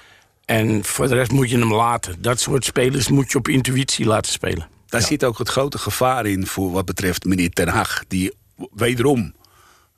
En 0.45 0.85
voor 0.85 1.09
de 1.09 1.15
rest 1.15 1.31
moet 1.31 1.51
je 1.51 1.59
hem 1.59 1.75
laten. 1.75 2.23
Dat 2.23 2.41
soort 2.41 2.65
spelers 2.65 3.09
moet 3.09 3.33
je 3.33 3.39
op 3.39 3.49
intuïtie 3.49 4.07
laten 4.07 4.33
spelen. 4.33 4.69
Daar 4.87 5.01
Ja. 5.01 5.07
zit 5.07 5.25
ook 5.25 5.39
het 5.39 5.49
grote 5.49 5.79
gevaar 5.79 6.27
in 6.27 6.47
voor 6.47 6.71
wat 6.71 6.85
betreft 6.85 7.25
meneer 7.25 7.51
Ten 7.51 7.69
Hag. 7.69 8.05
Die 8.09 8.33
wederom 8.75 9.35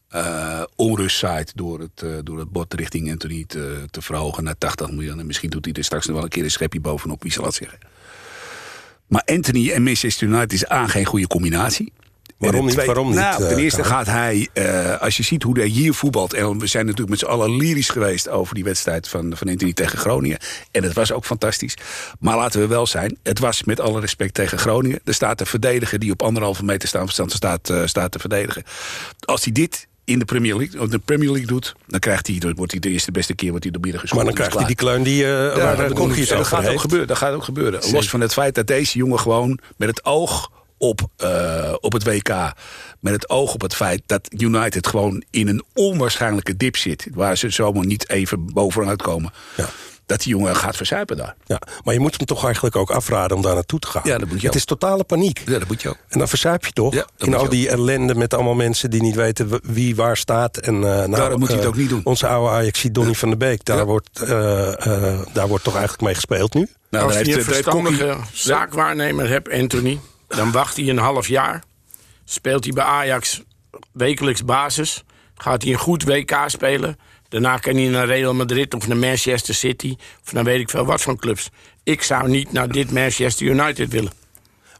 eh, 0.08 0.62
onrust 0.76 1.18
zaait 1.18 1.52
door 1.54 1.80
het, 1.80 2.02
eh, 2.02 2.10
door 2.22 2.38
het 2.38 2.50
bod 2.52 2.74
richting 2.74 3.10
Anthony 3.10 3.44
te, 3.46 3.84
te 3.90 4.02
verhogen 4.02 4.44
naar 4.44 4.58
80 4.58 4.90
miljoen. 4.90 5.18
En 5.18 5.26
misschien 5.26 5.50
doet 5.50 5.64
hij 5.64 5.74
er 5.74 5.84
straks 5.84 6.06
nog 6.06 6.14
wel 6.14 6.24
een 6.24 6.30
keer 6.30 6.44
een 6.44 6.50
schepje 6.50 6.80
bovenop, 6.80 7.22
wie 7.22 7.32
zal 7.32 7.44
dat 7.44 7.54
zeggen. 7.54 7.78
Maar 9.06 9.22
Anthony 9.26 9.70
en 9.70 9.82
Manchester 9.82 10.28
United 10.28 10.52
is 10.52 10.66
aan 10.66 10.88
geen 10.88 11.04
goede 11.04 11.26
combinatie. 11.26 11.92
Waarom 12.38 12.66
niet? 12.66 12.84
Waarom 12.84 13.14
nou, 13.14 13.38
niet, 13.38 13.48
ten 13.48 13.56
eh, 13.56 13.62
eerste 13.62 13.80
Karel? 13.80 13.96
gaat 13.96 14.06
hij, 14.06 14.48
eh, 14.52 15.00
als 15.00 15.16
je 15.16 15.22
ziet 15.22 15.42
hoe 15.42 15.58
hij 15.58 15.68
hier 15.68 15.94
voetbalt... 15.94 16.32
en 16.32 16.58
we 16.58 16.66
zijn 16.66 16.84
natuurlijk 16.84 17.10
met 17.10 17.18
z'n 17.18 17.26
allen 17.26 17.56
lyrisch 17.56 17.88
geweest... 17.88 18.28
over 18.28 18.54
die 18.54 18.64
wedstrijd 18.64 19.08
van, 19.08 19.32
van 19.36 19.48
Anthony 19.48 19.72
tegen 19.72 19.98
Groningen. 19.98 20.38
En 20.70 20.82
het 20.82 20.92
was 20.92 21.12
ook 21.12 21.24
fantastisch. 21.24 21.74
Maar 22.20 22.36
laten 22.36 22.60
we 22.60 22.66
wel 22.66 22.86
zijn, 22.86 23.18
het 23.22 23.38
was 23.38 23.64
met 23.64 23.80
alle 23.80 24.00
respect 24.00 24.34
tegen 24.34 24.58
Groningen. 24.58 25.00
Er 25.04 25.14
staat 25.14 25.40
een 25.40 25.46
verdediger 25.46 25.98
die 25.98 26.12
op 26.12 26.22
anderhalve 26.22 26.64
meter 26.64 26.88
staan, 26.88 27.08
staat, 27.08 27.70
uh, 27.70 27.86
staat 27.86 28.12
te 28.12 28.18
verdedigen. 28.18 28.62
Als 29.24 29.44
hij 29.44 29.52
dit 29.52 29.86
in 30.04 30.18
de 30.18 30.24
Premier 30.24 30.56
League, 30.56 30.80
of 30.80 30.88
de 30.88 30.98
Premier 30.98 31.30
League 31.30 31.46
doet, 31.46 31.74
dan 31.86 32.00
krijgt 32.00 32.26
hij, 32.26 32.38
dan 32.38 32.54
wordt 32.54 32.72
hij 32.72 32.80
de 32.80 32.90
eerste 32.90 33.10
beste 33.10 33.34
keer 33.34 33.48
wordt 33.48 33.64
hij 33.64 33.72
door 33.72 33.82
midden 33.82 34.00
geschoten. 34.00 34.24
Maar 34.24 34.34
dan 34.34 34.44
krijgt 34.44 34.58
hij 34.58 34.74
die 34.74 34.84
kleun 34.84 35.02
die 35.02 35.22
uh, 35.22 35.28
waar 35.56 35.76
dat 35.76 36.46
gaat 36.46 36.68
ook 36.68 36.80
gebeuren. 36.80 37.08
Dat 37.08 37.16
gaat 37.16 37.34
ook 37.34 37.44
gebeuren. 37.44 37.90
Los 37.90 38.10
van 38.10 38.20
het 38.20 38.32
feit 38.32 38.54
dat 38.54 38.66
deze 38.66 38.98
jongen 38.98 39.18
gewoon 39.18 39.58
met 39.76 39.88
het 39.88 40.04
oog 40.04 40.50
op, 40.78 41.00
eh, 41.16 41.74
op 41.80 41.92
het 41.92 42.04
WK, 42.04 42.28
met 43.00 43.12
het 43.12 43.28
oog 43.28 43.54
op 43.54 43.60
het 43.60 43.74
feit 43.74 44.02
dat 44.06 44.28
United 44.38 44.86
gewoon 44.86 45.22
in 45.30 45.48
een 45.48 45.64
onwaarschijnlijke 45.74 46.56
dip 46.56 46.76
zit, 46.76 47.06
waar 47.14 47.36
ze 47.36 47.50
zomaar 47.50 47.86
niet 47.86 48.08
even 48.10 48.52
bovenuit 48.52 49.02
komen. 49.02 49.32
Ja. 49.56 49.68
Dat 50.06 50.20
die 50.22 50.28
jongen 50.28 50.56
gaat 50.56 50.76
verzuipen 50.76 51.16
daar. 51.16 51.34
Ja, 51.46 51.60
maar 51.84 51.94
je 51.94 52.00
moet 52.00 52.16
hem 52.16 52.26
toch 52.26 52.44
eigenlijk 52.44 52.76
ook 52.76 52.90
afraden 52.90 53.36
om 53.36 53.42
daar 53.42 53.54
naartoe 53.54 53.78
te 53.78 53.86
gaan. 53.86 54.02
Ja, 54.04 54.18
dat 54.18 54.28
moet 54.28 54.40
je 54.40 54.46
Het 54.46 54.54
ook. 54.54 54.54
is 54.54 54.64
totale 54.64 55.04
paniek. 55.04 55.42
Ja, 55.46 55.58
dat 55.58 55.68
moet 55.68 55.82
je 55.82 55.88
ook. 55.88 55.96
En 56.08 56.18
dan 56.18 56.28
verzuip 56.28 56.64
je 56.66 56.72
toch 56.72 56.94
Ja, 56.94 57.00
dat 57.00 57.10
in 57.16 57.26
moet 57.26 57.34
al 57.36 57.42
je 57.44 57.50
die 57.50 57.68
ellende 57.68 58.14
met 58.14 58.34
allemaal 58.34 58.54
mensen 58.54 58.90
die 58.90 59.02
niet 59.02 59.14
weten 59.14 59.60
wie 59.62 59.96
waar 59.96 60.16
staat. 60.16 60.56
En, 60.56 60.74
eh, 60.74 60.80
nou, 60.82 61.10
Daarom 61.10 61.38
moet 61.38 61.48
hij 61.48 61.56
het 61.56 61.66
ook 61.66 61.76
niet 61.76 61.88
doen. 61.88 62.00
Onze 62.04 62.26
oude 62.26 62.50
Ajax, 62.50 62.82
Donny 62.92 63.14
van 63.14 63.28
der 63.28 63.38
Beek, 63.38 63.64
daar, 63.64 63.76
Ja. 63.76 63.84
wordt, 63.84 64.22
eh, 64.22 64.86
eh, 64.86 65.20
daar 65.32 65.48
wordt 65.48 65.64
toch 65.64 65.74
eigenlijk 65.74 66.02
mee 66.04 66.14
gespeeld 66.14 66.54
nu? 66.54 66.68
Nou, 66.90 67.06
Als 67.06 67.18
je 67.18 67.36
een 67.36 67.42
verstandige 67.44 68.16
zaakwaarnemer 68.32 69.28
hebt, 69.28 69.52
Anthony... 69.52 69.98
dan 70.28 70.52
wacht 70.52 70.76
hij 70.76 70.88
een 70.88 70.98
half 70.98 71.28
jaar. 71.28 71.62
Speelt 72.24 72.64
hij 72.64 72.72
bij 72.72 72.84
Ajax 72.84 73.42
wekelijks 73.92 74.44
basis. 74.44 75.04
Gaat 75.34 75.62
hij 75.62 75.72
een 75.72 75.78
goed 75.78 76.04
WK 76.04 76.44
spelen. 76.46 76.98
Daarna 77.28 77.56
kan 77.56 77.74
hij 77.74 77.88
naar 77.88 78.06
Real 78.06 78.34
Madrid 78.34 78.74
of 78.74 78.86
naar 78.86 78.96
Manchester 78.96 79.54
City... 79.54 79.96
of 80.24 80.32
naar 80.32 80.44
weet 80.44 80.60
ik 80.60 80.70
veel 80.70 80.84
wat 80.84 81.00
voor 81.00 81.16
clubs. 81.16 81.48
Ik 81.82 82.02
zou 82.02 82.28
niet 82.28 82.52
naar 82.52 82.68
dit 82.68 82.90
Manchester 82.90 83.46
United 83.46 83.88
willen. 83.88 84.12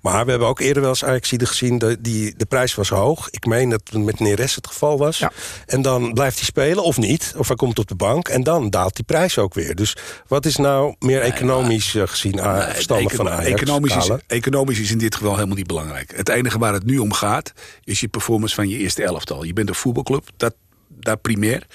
Maar 0.00 0.24
we 0.24 0.30
hebben 0.30 0.48
ook 0.48 0.60
eerder 0.60 0.80
wel 0.82 0.90
eens 0.90 1.04
Ajaxide 1.04 1.46
gezien, 1.46 1.78
de, 1.78 1.96
die, 2.00 2.34
de 2.36 2.46
prijs 2.46 2.74
was 2.74 2.88
hoog. 2.88 3.30
Ik 3.30 3.46
meen 3.46 3.68
dat 3.70 3.80
het 3.92 4.04
met 4.04 4.20
Neres 4.20 4.54
het 4.54 4.66
geval 4.66 4.98
was. 4.98 5.18
Ja. 5.18 5.32
En 5.66 5.82
dan 5.82 6.12
blijft 6.12 6.36
hij 6.36 6.44
spelen, 6.44 6.82
of 6.84 6.96
niet. 6.96 7.34
Of 7.36 7.46
hij 7.46 7.56
komt 7.56 7.78
op 7.78 7.88
de 7.88 7.94
bank. 7.94 8.28
En 8.28 8.42
dan 8.42 8.70
daalt 8.70 8.94
die 8.96 9.04
prijs 9.04 9.38
ook 9.38 9.54
weer. 9.54 9.74
Dus 9.74 9.96
wat 10.26 10.46
is 10.46 10.56
nou 10.56 10.94
meer 10.98 11.20
economisch 11.20 11.94
eh, 11.94 12.02
gezien 12.06 12.34
Nee, 12.34 12.44
verstandig 12.44 13.12
econo- 13.12 13.28
van 13.30 13.38
Ajax? 13.38 13.60
Economisch 13.60 13.96
is, 13.96 14.10
economisch 14.26 14.78
is 14.80 14.90
in 14.90 14.98
dit 14.98 15.14
geval 15.14 15.34
helemaal 15.34 15.56
niet 15.56 15.66
belangrijk. 15.66 16.12
Het 16.16 16.28
enige 16.28 16.58
waar 16.58 16.72
het 16.72 16.84
nu 16.84 16.98
om 16.98 17.12
gaat, 17.12 17.52
is 17.84 18.00
je 18.00 18.08
performance 18.08 18.54
van 18.54 18.68
je 18.68 18.76
eerste 18.78 19.02
elftal. 19.02 19.42
Je 19.44 19.52
bent 19.52 19.68
een 19.68 19.74
voetbalclub, 19.74 20.28
dat, 20.36 20.54
daar 21.00 21.16
primair. 21.16 21.66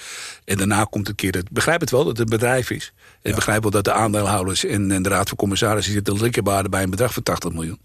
En 0.44 0.56
daarna 0.56 0.84
komt 0.84 1.08
een 1.08 1.14
keer... 1.14 1.32
Het, 1.32 1.50
begrijp 1.50 1.80
het 1.80 1.90
wel 1.90 2.04
dat 2.04 2.08
het 2.08 2.20
een 2.20 2.38
bedrijf 2.38 2.70
is. 2.70 2.92
En 3.22 3.30
ik 3.30 3.34
begrijp 3.36 3.62
wel 3.62 3.70
dat 3.70 3.84
de 3.84 3.92
aandeelhouders 3.92 4.64
en, 4.64 4.90
en 4.90 5.02
de 5.02 5.08
raad 5.08 5.28
van 5.28 5.36
commissarissen... 5.36 5.92
zitten 5.92 6.20
likkerbaarden 6.20 6.70
bij 6.70 6.82
een 6.82 6.90
bedrag 6.90 7.12
van 7.12 7.22
80 7.22 7.52
miljoen. 7.52 7.80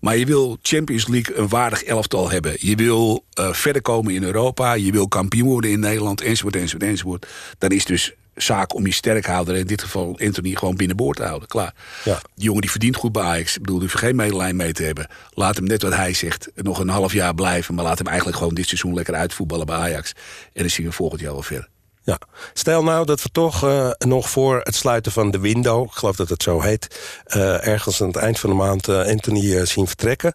Maar 0.00 0.16
je 0.16 0.26
wil 0.26 0.58
Champions 0.62 1.08
League 1.08 1.36
een 1.36 1.48
waardig 1.48 1.82
elftal 1.82 2.30
hebben. 2.30 2.54
Je 2.58 2.76
wil 2.76 3.24
eh, 3.32 3.52
verder 3.52 3.82
komen 3.82 4.14
in 4.14 4.22
Europa. 4.22 4.72
Je 4.72 4.92
wil 4.92 5.08
kampioen 5.08 5.48
worden 5.48 5.70
in 5.70 5.80
Nederland, 5.80 6.20
enzovoort, 6.20 6.56
enzovoort, 6.56 6.82
enzovoort. 6.82 7.26
Dan 7.58 7.70
is 7.70 7.84
dus 7.84 8.14
zaak 8.34 8.74
om 8.74 8.86
je 8.86 8.92
sterkhouder, 8.92 9.56
in 9.56 9.66
dit 9.66 9.82
geval 9.82 10.18
Anthony, 10.22 10.54
gewoon 10.54 10.76
binnenboord 10.76 11.16
te 11.16 11.24
houden. 11.24 11.48
Klaar. 11.48 11.74
Ja. 12.04 12.20
Die 12.34 12.44
jongen 12.44 12.60
die 12.60 12.70
verdient 12.70 12.96
goed 12.96 13.12
bij 13.12 13.22
Ajax. 13.22 13.54
Ik 13.54 13.60
bedoel, 13.60 13.78
die 13.78 13.88
hoeft 13.88 14.00
geen 14.00 14.16
medelijn 14.16 14.56
mee 14.56 14.72
te 14.72 14.82
hebben. 14.82 15.08
Laat 15.30 15.56
hem 15.56 15.64
net 15.64 15.82
wat 15.82 15.94
hij 15.94 16.14
zegt, 16.14 16.50
nog 16.54 16.78
een 16.78 16.88
half 16.88 17.12
jaar 17.12 17.34
blijven. 17.34 17.74
Maar 17.74 17.84
laat 17.84 17.98
hem 17.98 18.06
eigenlijk 18.06 18.38
gewoon 18.38 18.54
dit 18.54 18.66
seizoen 18.66 18.94
lekker 18.94 19.14
uitvoetballen 19.14 19.66
bij 19.66 19.76
Ajax. 19.76 20.12
En 20.52 20.62
dan 20.62 20.70
zien 20.70 20.86
we 20.86 20.92
volgend 20.92 21.20
jaar 21.20 21.32
wel 21.32 21.42
verder. 21.42 21.68
Ja. 22.02 22.18
Stel 22.52 22.82
nou 22.82 23.06
dat 23.06 23.22
we 23.22 23.28
toch 23.32 23.64
eh, 23.64 23.90
nog 23.98 24.30
voor 24.30 24.60
het 24.62 24.74
sluiten 24.74 25.12
van 25.12 25.30
de 25.30 25.38
window... 25.38 25.84
ik 25.84 25.92
geloof 25.92 26.16
dat 26.16 26.28
het 26.28 26.42
zo 26.42 26.60
heet... 26.60 27.00
eh, 27.24 27.66
ergens 27.66 28.00
aan 28.00 28.06
het 28.06 28.16
eind 28.16 28.38
van 28.38 28.50
de 28.50 28.56
maand 28.56 28.88
eh, 28.88 29.06
Anthony 29.06 29.66
zien 29.66 29.86
vertrekken. 29.86 30.32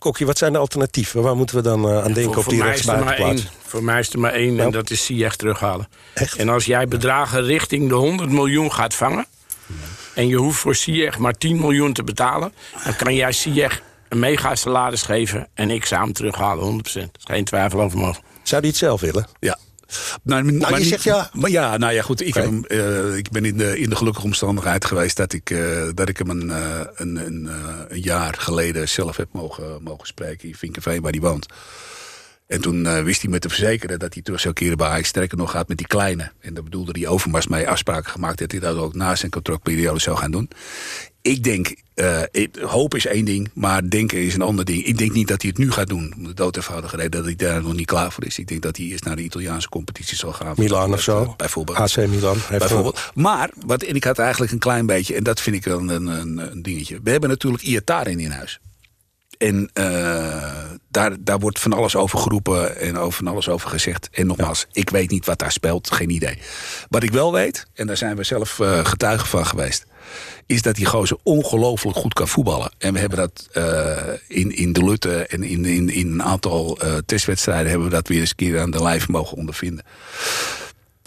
Kokkie, 0.00 0.26
wat 0.26 0.38
zijn 0.38 0.52
de 0.52 0.58
alternatieven? 0.58 1.22
Waar 1.22 1.36
moeten 1.36 1.56
we 1.56 1.62
dan 1.62 1.88
eh, 1.88 1.96
aan 1.96 2.12
denken 2.12 2.22
Voor, 2.22 2.36
op 2.36 2.42
voor 2.42 2.52
die 2.52 2.62
rechtsbuitenplaats? 2.62 3.46
Voor 3.62 3.84
mij 3.84 3.98
is 3.98 4.12
er 4.12 4.18
maar 4.18 4.32
één 4.32 4.54
Nou. 4.54 4.66
en 4.66 4.70
dat 4.70 4.90
is 4.90 5.04
Ziyech 5.04 5.36
terughalen. 5.36 5.88
Echt? 6.14 6.36
En 6.36 6.48
als 6.48 6.64
jij 6.64 6.88
bedragen 6.88 7.42
richting 7.44 7.88
de 7.88 7.94
100 7.94 8.30
miljoen 8.30 8.72
gaat 8.72 8.94
vangen... 8.94 9.26
en 10.14 10.28
je 10.28 10.36
hoeft 10.36 10.58
voor 10.58 10.74
Ziyech 10.74 11.18
maar 11.18 11.32
10 11.32 11.60
miljoen 11.60 11.92
te 11.92 12.02
betalen... 12.02 12.52
dan 12.84 12.96
kan 12.96 13.14
jij 13.14 13.32
Ziyech 13.32 13.82
een 14.08 14.18
mega 14.18 14.54
salaris 14.54 15.02
geven... 15.02 15.48
en 15.54 15.70
ik 15.70 15.84
zou 15.84 16.02
hem 16.02 16.12
terughalen, 16.12 16.82
100%. 16.82 16.92
Er 16.92 17.00
is 17.00 17.08
geen 17.24 17.44
twijfel 17.44 17.80
over 17.80 17.98
mogelijk. 17.98 18.26
Zou 18.42 18.60
die 18.60 18.70
het 18.70 18.78
zelf 18.78 19.00
willen? 19.00 19.26
Ja. 19.40 19.58
Nou, 20.22 20.52
maar 20.52 20.70
je 20.72 20.76
niet- 20.78 20.86
zegt 20.88 21.02
ja. 21.02 21.30
Maar 21.32 21.50
ja, 21.50 21.76
nou 21.76 21.92
ja, 21.92 22.02
goed. 22.02 22.20
Ik, 22.26 22.34
heb 22.34 22.44
hem, 22.44 22.64
eh, 22.64 23.16
ik 23.16 23.30
ben 23.30 23.44
in 23.44 23.56
de, 23.56 23.78
in 23.78 23.90
de 23.90 23.96
gelukkige 23.96 24.26
omstandigheid 24.26 24.84
geweest 24.84 25.16
dat 25.16 25.32
ik, 25.32 25.50
eh, 25.50 25.82
dat 25.94 26.08
ik 26.08 26.16
hem 26.18 26.30
een, 26.30 26.50
eh, 26.50 26.80
een, 26.94 27.16
een, 27.16 27.50
een 27.88 28.00
jaar 28.00 28.34
geleden 28.38 28.88
zelf 28.88 29.16
heb 29.16 29.28
mogen, 29.32 29.82
mogen 29.82 30.06
spreken 30.06 30.48
in 30.48 30.54
Vinkenveen, 30.54 31.00
waar 31.02 31.12
hij 31.12 31.20
woont. 31.20 31.46
En 32.50 32.60
toen 32.60 32.86
eh, 32.86 33.02
wist 33.02 33.22
hij 33.22 33.30
me 33.30 33.38
te 33.38 33.48
verzekeren 33.48 33.98
dat 33.98 34.14
hij 34.14 34.22
terug 34.22 34.40
zou 34.40 34.54
keren 34.54 34.76
bij 34.76 34.86
Ajax. 34.86 35.08
Sterker 35.08 35.38
nog 35.38 35.50
gaat 35.50 35.68
met 35.68 35.76
die 35.76 35.86
kleine. 35.86 36.32
En 36.40 36.54
daar 36.54 36.62
bedoelde 36.62 36.92
hij 36.98 37.08
Overmars 37.08 37.46
mee 37.46 37.68
afspraken 37.68 38.10
gemaakt... 38.10 38.38
dat 38.38 38.50
hij 38.50 38.60
dat 38.60 38.76
ook 38.76 38.94
na 38.94 39.14
zijn 39.14 39.30
contractperiode 39.30 40.00
zou 40.00 40.16
gaan 40.16 40.30
doen. 40.30 40.50
Ik 41.22 41.42
denk, 41.42 41.74
eh, 41.94 42.22
hoop 42.60 42.94
is 42.94 43.06
één 43.06 43.24
ding, 43.24 43.50
maar 43.54 43.90
denken 43.90 44.18
is 44.18 44.34
een 44.34 44.42
ander 44.42 44.64
ding. 44.64 44.84
Ik 44.84 44.98
denk 44.98 45.12
niet 45.12 45.28
dat 45.28 45.42
hij 45.42 45.50
het 45.50 45.58
nu 45.58 45.70
gaat 45.70 45.88
doen. 45.88 46.14
Om 46.16 46.24
de 46.24 46.34
dood 46.34 46.56
eenvoudige 46.56 46.96
reden 46.96 47.10
dat 47.10 47.24
hij 47.24 47.36
daar 47.36 47.62
nog 47.62 47.74
niet 47.74 47.86
klaar 47.86 48.12
voor 48.12 48.24
is. 48.24 48.38
Ik 48.38 48.48
denk 48.48 48.62
dat 48.62 48.76
hij 48.76 48.86
eerst 48.86 49.04
naar 49.04 49.16
de 49.16 49.22
Italiaanse 49.22 49.68
competitie 49.68 50.16
zal 50.16 50.32
gaan. 50.32 50.54
Milan 50.56 50.92
of 50.92 51.02
zo? 51.02 51.34
Bijvoorbeeld. 51.36 51.78
AC 51.78 51.96
Milan. 51.96 52.36
Bijvoorbeeld. 52.48 53.10
Maar, 53.14 53.50
wat, 53.66 53.82
en 53.82 53.94
ik 53.94 54.04
had 54.04 54.18
eigenlijk 54.18 54.52
een 54.52 54.58
klein 54.58 54.86
beetje, 54.86 55.14
en 55.14 55.22
dat 55.22 55.40
vind 55.40 55.56
ik 55.56 55.64
wel 55.64 55.78
een, 55.78 56.06
een, 56.06 56.38
een 56.38 56.62
dingetje. 56.62 57.00
We 57.02 57.10
hebben 57.10 57.28
natuurlijk 57.28 57.62
Iataren 57.62 58.20
in 58.20 58.30
huis. 58.30 58.60
En 59.40 59.70
eh, 59.72 60.70
daar, 60.88 61.16
daar 61.20 61.38
wordt 61.38 61.58
van 61.58 61.72
alles 61.72 61.96
over 61.96 62.18
geroepen 62.18 62.76
en 62.76 62.98
over 62.98 63.12
van 63.12 63.26
alles 63.26 63.48
over 63.48 63.70
gezegd. 63.70 64.08
En 64.12 64.26
nogmaals, 64.26 64.66
ik 64.72 64.90
weet 64.90 65.10
niet 65.10 65.26
wat 65.26 65.38
daar 65.38 65.52
speelt, 65.52 65.90
geen 65.90 66.10
idee. 66.10 66.38
Wat 66.88 67.02
ik 67.02 67.10
wel 67.10 67.32
weet, 67.32 67.66
en 67.74 67.86
daar 67.86 67.96
zijn 67.96 68.16
we 68.16 68.22
zelf 68.22 68.60
eh, 68.60 68.84
getuigen 68.84 69.28
van 69.28 69.46
geweest... 69.46 69.86
is 70.46 70.62
dat 70.62 70.74
die 70.74 70.86
gozer 70.86 71.16
ongelooflijk 71.22 71.96
goed 71.96 72.12
kan 72.12 72.28
voetballen. 72.28 72.72
En 72.78 72.92
we 72.92 72.98
hebben 72.98 73.18
dat 73.18 73.48
eh, 73.52 73.96
in, 74.28 74.56
in 74.56 74.72
de 74.72 74.84
Lutte 74.84 75.26
en 75.26 75.42
in, 75.42 75.64
in, 75.64 75.88
in 75.88 76.12
een 76.12 76.22
aantal 76.22 76.78
testwedstrijden... 77.06 77.70
hebben 77.70 77.88
we 77.88 77.94
dat 77.94 78.08
weer 78.08 78.20
eens 78.20 78.30
een 78.30 78.36
keer 78.36 78.60
aan 78.60 78.70
de 78.70 78.82
lijf 78.82 79.08
mogen 79.08 79.36
ondervinden. 79.36 79.84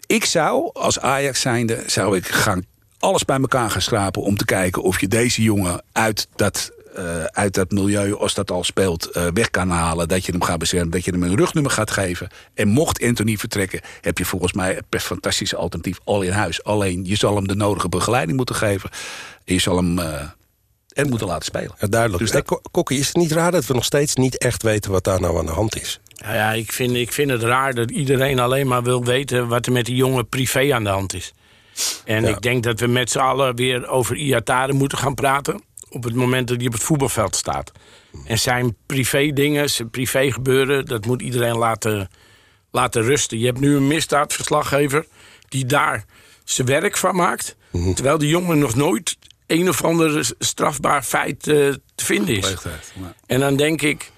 Ik 0.05 0.25
zou, 0.25 0.69
als 0.73 0.99
Ajax 0.99 1.41
zijnde, 1.41 1.83
zou 1.85 2.17
ik 2.17 2.27
gaan 2.27 2.65
alles 2.99 3.25
bij 3.25 3.39
elkaar 3.39 3.69
gaan 3.69 3.81
schrapen... 3.81 4.21
om 4.21 4.37
te 4.37 4.45
kijken 4.45 4.81
of 4.81 4.99
je 4.99 5.07
deze 5.07 5.41
jongen 5.41 5.83
uit 5.91 6.27
dat, 6.35 6.71
eh, 6.95 7.23
uit 7.23 7.53
dat 7.53 7.71
milieu, 7.71 8.15
als 8.15 8.33
dat 8.33 8.51
al 8.51 8.63
speelt, 8.63 9.05
eh, 9.05 9.27
weg 9.33 9.49
kan 9.49 9.69
halen. 9.69 10.07
Dat 10.07 10.25
je 10.25 10.31
hem 10.31 10.43
gaat 10.43 10.57
beschermen, 10.57 10.89
dat 10.91 11.05
je 11.05 11.11
hem 11.11 11.23
een 11.23 11.35
rugnummer 11.37 11.71
gaat 11.71 11.91
geven. 11.91 12.29
En 12.53 12.67
mocht 12.67 13.03
Anthony 13.03 13.37
vertrekken, 13.37 13.81
heb 14.01 14.17
je 14.17 14.25
volgens 14.25 14.53
mij 14.53 14.73
het 14.73 14.89
best 14.89 15.05
fantastische 15.05 15.55
alternatief 15.55 15.97
al 16.03 16.21
in 16.21 16.31
huis. 16.31 16.63
Alleen, 16.63 17.05
je 17.05 17.15
zal 17.15 17.35
hem 17.35 17.47
de 17.47 17.55
nodige 17.55 17.89
begeleiding 17.89 18.37
moeten 18.37 18.55
geven. 18.55 18.89
En 19.45 19.53
je 19.53 19.59
zal 19.59 19.75
hem 19.75 19.99
eh 19.99 20.21
en 20.93 21.09
moeten 21.09 21.27
laten 21.27 21.45
spelen. 21.45 21.71
Ja, 21.79 21.87
duidelijk. 21.87 22.21
Dus 22.21 22.31
dat- 22.31 22.61
Kokkie, 22.71 22.99
is 22.99 23.07
het 23.07 23.15
niet 23.15 23.31
raar 23.31 23.51
dat 23.51 23.65
we 23.65 23.73
nog 23.73 23.83
steeds 23.85 24.15
niet 24.15 24.37
echt 24.37 24.63
weten 24.63 24.91
wat 24.91 25.03
daar 25.03 25.21
nou 25.21 25.37
aan 25.37 25.45
de 25.45 25.51
hand 25.51 25.81
is? 25.81 25.99
Nou 26.23 26.35
ja, 26.35 26.51
ik 26.51 26.71
vind, 26.71 26.95
ik 26.95 27.11
vind 27.11 27.31
het 27.31 27.41
raar 27.43 27.73
dat 27.73 27.91
iedereen 27.91 28.39
alleen 28.39 28.67
maar 28.67 28.83
wil 28.83 29.03
weten... 29.05 29.47
wat 29.47 29.65
er 29.65 29.71
met 29.71 29.85
die 29.85 29.95
jongen 29.95 30.27
privé 30.29 30.73
aan 30.73 30.83
de 30.83 30.89
hand 30.89 31.13
is. 31.13 31.33
En 32.05 32.23
Ja. 32.23 32.29
ik 32.29 32.41
denk 32.41 32.63
dat 32.63 32.79
we 32.79 32.87
met 32.87 33.11
z'n 33.11 33.19
allen 33.19 33.55
weer 33.55 33.87
over 33.87 34.15
Iatare 34.15 34.73
moeten 34.73 34.97
gaan 34.97 35.13
praten... 35.13 35.61
op 35.93 36.03
het 36.03 36.15
moment 36.15 36.47
dat 36.47 36.57
hij 36.57 36.67
op 36.67 36.73
het 36.73 36.83
voetbalveld 36.83 37.35
staat. 37.35 37.71
En 38.25 38.39
zijn 38.39 38.75
privé 38.85 39.31
dingen, 39.33 39.69
zijn 39.69 39.89
privé 39.89 40.31
gebeuren... 40.31 40.85
dat 40.85 41.05
moet 41.05 41.21
iedereen 41.21 41.57
laten, 41.57 42.09
laten 42.71 43.01
rusten. 43.03 43.39
Je 43.39 43.45
hebt 43.45 43.59
nu 43.59 43.75
een 43.75 43.87
misdaadverslaggever 43.87 45.05
die 45.49 45.65
daar 45.65 46.05
zijn 46.43 46.67
werk 46.67 46.97
van 46.97 47.15
maakt... 47.15 47.55
terwijl 47.93 48.17
die 48.17 48.29
jongen 48.29 48.59
nog 48.59 48.75
nooit 48.75 49.17
een 49.47 49.69
of 49.69 49.83
ander 49.83 50.31
strafbaar 50.39 51.03
feit 51.03 51.47
eh, 51.47 51.55
te 51.95 52.05
vinden 52.05 52.35
is. 52.35 52.55
En 53.25 53.39
dan 53.39 53.55
denk 53.55 53.81
ik, 53.81 54.11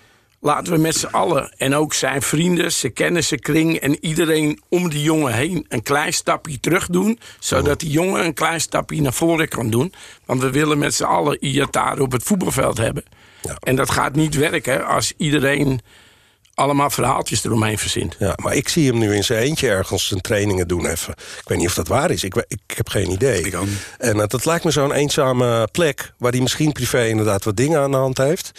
laten 0.45 0.73
we 0.73 0.79
met 0.79 0.95
z'n 0.95 1.05
allen... 1.05 1.53
en 1.57 1.75
ook 1.75 1.93
zijn 1.93 2.21
vrienden, 2.21 2.71
zijn 2.71 2.93
kennissen, 2.93 3.39
kring... 3.39 3.77
en 3.77 4.05
iedereen 4.05 4.61
om 4.69 4.89
die 4.89 5.01
jongen 5.01 5.33
heen 5.33 5.65
een 5.69 5.83
klein 5.83 6.13
stapje 6.13 6.59
terug 6.59 6.87
doen... 6.87 7.19
zodat 7.39 7.79
die 7.79 7.89
jongen 7.89 8.25
een 8.25 8.33
klein 8.33 8.61
stapje 8.61 9.01
naar 9.01 9.13
voren 9.13 9.47
kan 9.47 9.69
doen. 9.69 9.93
Want 10.25 10.41
we 10.41 10.49
willen 10.49 10.77
met 10.77 10.93
z'n 10.93 11.03
allen 11.03 11.45
Iatare 11.45 12.01
op 12.01 12.11
het 12.11 12.23
voetbalveld 12.23 12.77
hebben. 12.77 13.03
Ja. 13.41 13.57
En 13.59 13.75
dat 13.75 13.91
gaat 13.91 14.15
niet 14.15 14.35
werken 14.35 14.85
als 14.87 15.13
iedereen 15.17 15.81
allemaal 16.55 16.89
verhaaltjes 16.89 17.43
eromheen 17.43 17.77
verzint. 17.77 18.15
Ja, 18.19 18.33
maar 18.41 18.55
ik 18.55 18.69
zie 18.69 18.87
hem 18.87 18.97
nu 18.97 19.15
in 19.15 19.23
zijn 19.23 19.43
eentje 19.43 19.69
ergens 19.69 20.07
zijn 20.07 20.21
trainingen 20.21 20.67
doen 20.67 20.85
even. 20.85 21.13
Ik 21.13 21.43
weet 21.45 21.57
niet 21.57 21.67
of 21.67 21.73
dat 21.73 21.87
waar 21.87 22.11
is. 22.11 22.23
Ik, 22.23 22.45
ik 22.47 22.73
heb 22.75 22.89
geen 22.89 23.11
idee. 23.11 23.41
Ik 23.41 23.55
ook 23.55 23.65
niet. 23.65 23.87
En 23.97 24.19
eh, 24.19 24.27
dat 24.27 24.45
lijkt 24.45 24.63
me 24.63 24.71
zo'n 24.71 24.93
eenzame 24.93 25.67
plek... 25.71 26.13
waar 26.17 26.31
hij 26.31 26.41
misschien 26.41 26.71
privé 26.71 27.07
inderdaad 27.07 27.43
wat 27.43 27.57
dingen 27.57 27.79
aan 27.79 27.91
de 27.91 27.97
hand 27.97 28.17
heeft. 28.17 28.51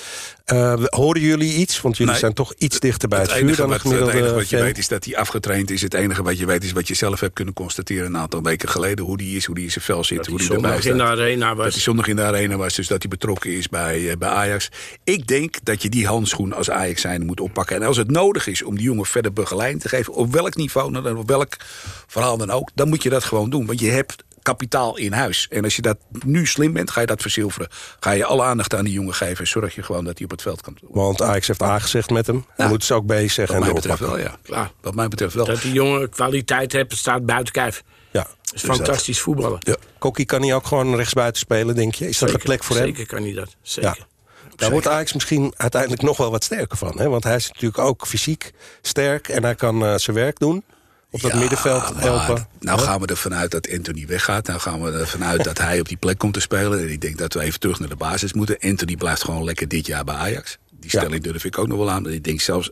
Eh, 0.47 0.75
we- 0.77 0.87
horen 0.97 1.21
jullie 1.21 1.55
iets? 1.55 1.81
Want 1.81 1.97
jullie 1.97 2.13
Nee. 2.13 2.21
zijn 2.21 2.33
toch 2.35 2.53
iets 2.59 2.81
dichter 2.81 3.09
bij 3.09 3.19
het, 3.19 3.27
Het 3.29 3.37
vuur 3.37 3.47
enige, 3.47 3.61
dan 3.61 3.71
wat, 3.71 3.79
het 3.79 3.87
gemiddelde 3.87 4.19
enige 4.19 4.35
wat 4.35 4.49
je 4.49 4.57
fan. 4.57 4.65
weet 4.65 4.79
is 4.79 4.89
dat 4.89 5.05
hij 5.05 5.17
afgetraind 5.17 5.71
is. 5.71 5.83
Het 5.83 5.95
enige 5.95 6.23
wat 6.23 6.39
je 6.39 6.47
weet 6.47 6.65
is 6.65 6.73
wat 6.73 6.89
je 6.89 6.95
zelf 6.95 7.21
hebt 7.21 7.33
kunnen 7.35 7.55
constateren... 7.55 8.07
een 8.07 8.17
aantal 8.17 8.43
weken 8.43 8.69
geleden. 8.69 9.05
Hoe 9.05 9.17
die 9.17 9.37
is, 9.37 9.45
hoe 9.45 9.55
die 9.55 9.65
in 9.65 9.71
zijn 9.71 9.85
vel 9.85 10.05
zit, 10.05 10.27
hoe 10.27 10.39
die 10.39 10.51
erbij 10.51 10.71
Zondag 10.71 10.85
in 10.85 10.97
de 10.97 11.05
staat. 11.05 11.19
arena 11.19 11.49
Dat 11.49 11.57
hij 11.57 11.65
was. 11.71 11.83
zondag 11.83 12.07
in 12.07 12.17
de 12.17 12.23
arena 12.23 12.57
was, 12.57 12.75
dus 12.75 12.87
dat 12.87 12.99
hij 13.03 13.11
betrokken 13.11 13.51
is 13.51 13.69
bij, 13.69 14.11
eh, 14.11 14.17
bij 14.17 14.29
Ajax. 14.29 14.69
Ik 15.05 15.27
denk 15.27 15.55
dat 15.63 15.83
je 15.83 15.89
die 15.89 16.07
handschoen 16.07 16.53
als 16.53 16.71
Ajax 16.71 17.01
zijn 17.01 17.27
moet 17.27 17.41
oppakken. 17.41 17.77
En 17.77 17.83
als 17.83 17.97
het 17.97 18.11
nodig 18.11 18.47
is 18.47 18.63
om 18.63 18.75
die 18.75 18.85
jongen 18.85 19.07
verder 19.07 19.33
begeleiding 19.33 19.81
te 19.83 19.89
geven... 19.89 20.13
op 20.13 20.33
welk 20.33 20.55
niveau, 20.57 20.93
dan, 20.93 21.17
op 21.17 21.29
welk 21.29 21.57
verhaal 22.07 22.37
dan 22.37 22.51
ook... 22.51 22.71
dan 22.75 22.89
moet 22.89 23.03
je 23.03 23.09
dat 23.09 23.25
gewoon 23.25 23.51
doen. 23.51 23.67
Want 23.67 23.81
je 23.81 23.91
hebt 23.91 24.25
kapitaal 24.47 24.97
in 24.97 25.13
huis. 25.13 25.47
En 25.51 25.65
als 25.65 25.77
je 25.77 25.83
dat 25.83 25.99
nu 26.25 26.47
slim 26.47 26.73
bent, 26.73 26.91
ga 26.91 27.01
je 27.01 27.07
dat 27.07 27.23
verzilveren. 27.23 27.69
Ga 28.01 28.11
je 28.11 28.25
alle 28.25 28.43
aandacht 28.43 28.75
aan 28.75 28.85
die 28.85 28.93
jongen 28.93 29.15
geven... 29.15 29.39
en 29.39 29.47
zorg 29.47 29.75
je 29.75 29.83
gewoon 29.83 30.05
dat 30.05 30.15
hij 30.17 30.25
op 30.25 30.31
het 30.31 30.43
veld 30.43 30.61
kan. 30.61 30.77
Want 30.81 31.23
Ajax 31.23 31.47
heeft 31.47 31.63
A 31.63 31.79
gezegd 31.79 32.11
met 32.11 32.27
hem. 32.27 32.47
Moeten 32.57 32.87
ze 32.87 32.95
ook 32.95 33.07
B 33.07 33.13
zeggen 33.13 33.47
Wat 33.47 33.65
mij 33.65 33.73
betreft 33.73 34.01
wel, 34.01 34.19
ja. 34.19 34.37
ja. 34.43 34.71
Wat 34.81 34.95
mij 34.95 35.09
betreft 35.09 35.35
wel. 35.35 35.45
Dat 35.45 35.63
die 35.63 35.73
jongen 35.73 36.11
kwaliteit 36.11 36.73
heeft, 36.73 36.97
staat 36.97 37.27
buiten 37.27 37.53
kijf. 37.53 37.83
Ja. 38.11 38.27
Dat 38.43 38.55
is 38.55 38.63
fantastisch 38.63 39.21
voetballen. 39.21 39.59
Ja. 39.61 39.77
Kokkie 39.99 40.25
kan 40.25 40.43
hij 40.43 40.55
ook 40.55 40.67
gewoon 40.67 40.97
rechtsbuiten 40.97 41.41
spelen, 41.41 41.75
denk 41.75 41.95
je? 41.95 42.09
Is 42.09 42.19
dat 42.19 42.31
een 42.31 42.39
plek 42.39 42.65
voor 42.65 42.77
hem? 42.77 42.85
Zeker 42.85 43.07
kan 43.07 43.23
hij 43.23 43.33
dat. 43.33 43.57
Zeker. 43.63 43.97
Ja. 43.99 44.07
Daar 44.57 44.71
wordt 44.71 44.89
Ajax 44.89 45.13
misschien 45.13 45.53
uiteindelijk 45.57 46.03
nog 46.03 46.17
wel 46.17 46.31
wat 46.31 46.45
sterker 46.45 46.77
van. 46.77 46.99
Hè? 46.99 47.09
Want 47.09 47.25
hij 47.25 47.37
is 47.37 47.49
natuurlijk 47.49 47.79
ook 47.79 48.07
fysiek 48.07 48.53
sterk 48.83 49.29
en 49.29 49.43
hij 49.43 49.55
kan 49.55 49.85
eh, 49.85 49.95
zijn 49.97 50.17
werk 50.17 50.39
doen. 50.39 50.65
Op 51.11 51.21
dat 51.21 51.33
Ja, 51.33 51.39
middenveld 51.39 51.93
maar 51.95 52.03
helpen. 52.03 52.47
Nou 52.61 52.79
gaan 52.81 53.01
we 53.01 53.07
ervan 53.07 53.35
uit 53.35 53.51
dat 53.51 53.71
Anthony 53.73 54.07
weggaat. 54.07 54.47
Nou 54.47 54.61
gaan 54.61 54.83
we 54.83 54.91
ervan 54.93 55.25
uit 55.25 55.45
dat 55.45 55.59
hij 55.59 55.81
op 55.81 55.89
die 55.89 55.97
plek 55.97 56.19
komt 56.19 56.35
te 56.35 56.41
spelen. 56.41 56.79
En 56.81 56.91
ik 56.91 57.01
denk 57.01 57.19
dat 57.19 57.35
we 57.35 57.41
even 57.41 57.61
terug 57.61 57.79
naar 57.79 57.89
de 57.89 57.97
basis 57.97 58.33
moeten. 58.33 58.57
Anthony 58.61 58.97
blijft 58.97 59.25
gewoon 59.25 59.45
lekker 59.45 59.69
dit 59.69 59.87
jaar 59.87 60.05
bij 60.05 60.15
Ajax. 60.15 60.59
Die 60.81 60.91
Ja. 60.93 61.01
stelling 61.01 61.23
durf 61.23 61.45
ik 61.45 61.59
ook 61.59 61.67
nog 61.69 61.79
wel 61.79 61.91
aan. 61.91 62.11
Ik 62.11 62.25
denk 62.25 62.41
zelfs... 62.41 62.71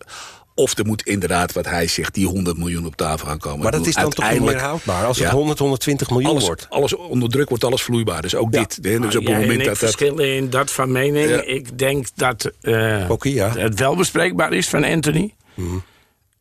Of 0.56 0.78
er 0.78 0.86
moet 0.86 1.02
inderdaad, 1.02 1.52
wat 1.52 1.64
hij 1.64 1.86
zegt, 1.86 2.14
die 2.14 2.26
100 2.26 2.56
miljoen 2.58 2.86
op 2.86 2.96
tafel 2.96 3.26
gaan 3.26 3.38
komen. 3.38 3.62
Maar 3.62 3.72
dat 3.72 3.86
is 3.86 3.94
dan 3.94 4.10
toch 4.10 4.30
niet 4.30 4.40
meer 4.42 4.60
houdbaar? 4.60 5.04
Als 5.04 5.18
het 5.18 5.26
Ja. 5.28 5.32
100, 5.34 5.58
120 5.58 6.10
miljoen 6.10 6.30
alles, 6.30 6.44
wordt. 6.44 6.66
alles 6.70 6.94
onder 6.94 7.28
druk 7.28 7.48
wordt 7.48 7.64
alles 7.64 7.82
vloeibaar. 7.82 8.22
Dus 8.22 8.34
ook 8.34 8.54
Ja. 8.54 8.60
dit. 8.60 8.78
hè. 8.82 8.98
Dus 9.00 9.16
op 9.16 9.24
het 9.24 9.32
moment 9.32 9.50
ik 9.50 9.58
dat 9.58 9.66
dat... 9.66 9.76
verschillen 9.78 10.34
in 10.34 10.50
dat 10.50 10.70
van 10.70 10.92
mening. 10.92 11.28
Ja. 11.30 11.42
Ik 11.42 11.78
denk 11.78 12.06
dat 12.14 12.50
eh, 12.60 13.08
het 13.54 13.78
wel 13.78 13.96
bespreekbaar 13.96 14.52
is 14.52 14.68
van 14.68 14.84
Anthony. 14.84 15.34
Mhm. 15.54 15.76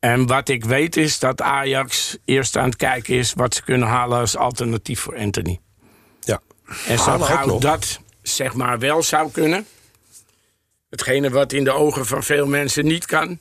En 0.03 0.27
wat 0.27 0.49
ik 0.49 0.65
weet 0.65 0.97
is 0.97 1.19
dat 1.19 1.41
Ajax 1.41 2.17
eerst 2.25 2.57
aan 2.57 2.65
het 2.65 2.75
kijken 2.75 3.15
is... 3.15 3.33
wat 3.33 3.55
ze 3.55 3.63
kunnen 3.63 3.87
halen 3.87 4.19
als 4.19 4.35
alternatief 4.35 4.99
voor 4.99 5.17
Anthony. 5.17 5.59
Ja. 6.19 6.41
En 6.87 6.99
zo 6.99 7.19
gauw 7.19 7.59
dat 7.59 7.99
zeg 8.21 8.53
maar 8.53 8.79
wel 8.79 9.03
zou 9.03 9.31
kunnen... 9.31 9.65
hetgene 10.89 11.29
wat 11.29 11.53
in 11.53 11.63
de 11.63 11.71
ogen 11.71 12.05
van 12.05 12.23
veel 12.23 12.45
mensen 12.45 12.85
niet 12.85 13.05
kan... 13.05 13.39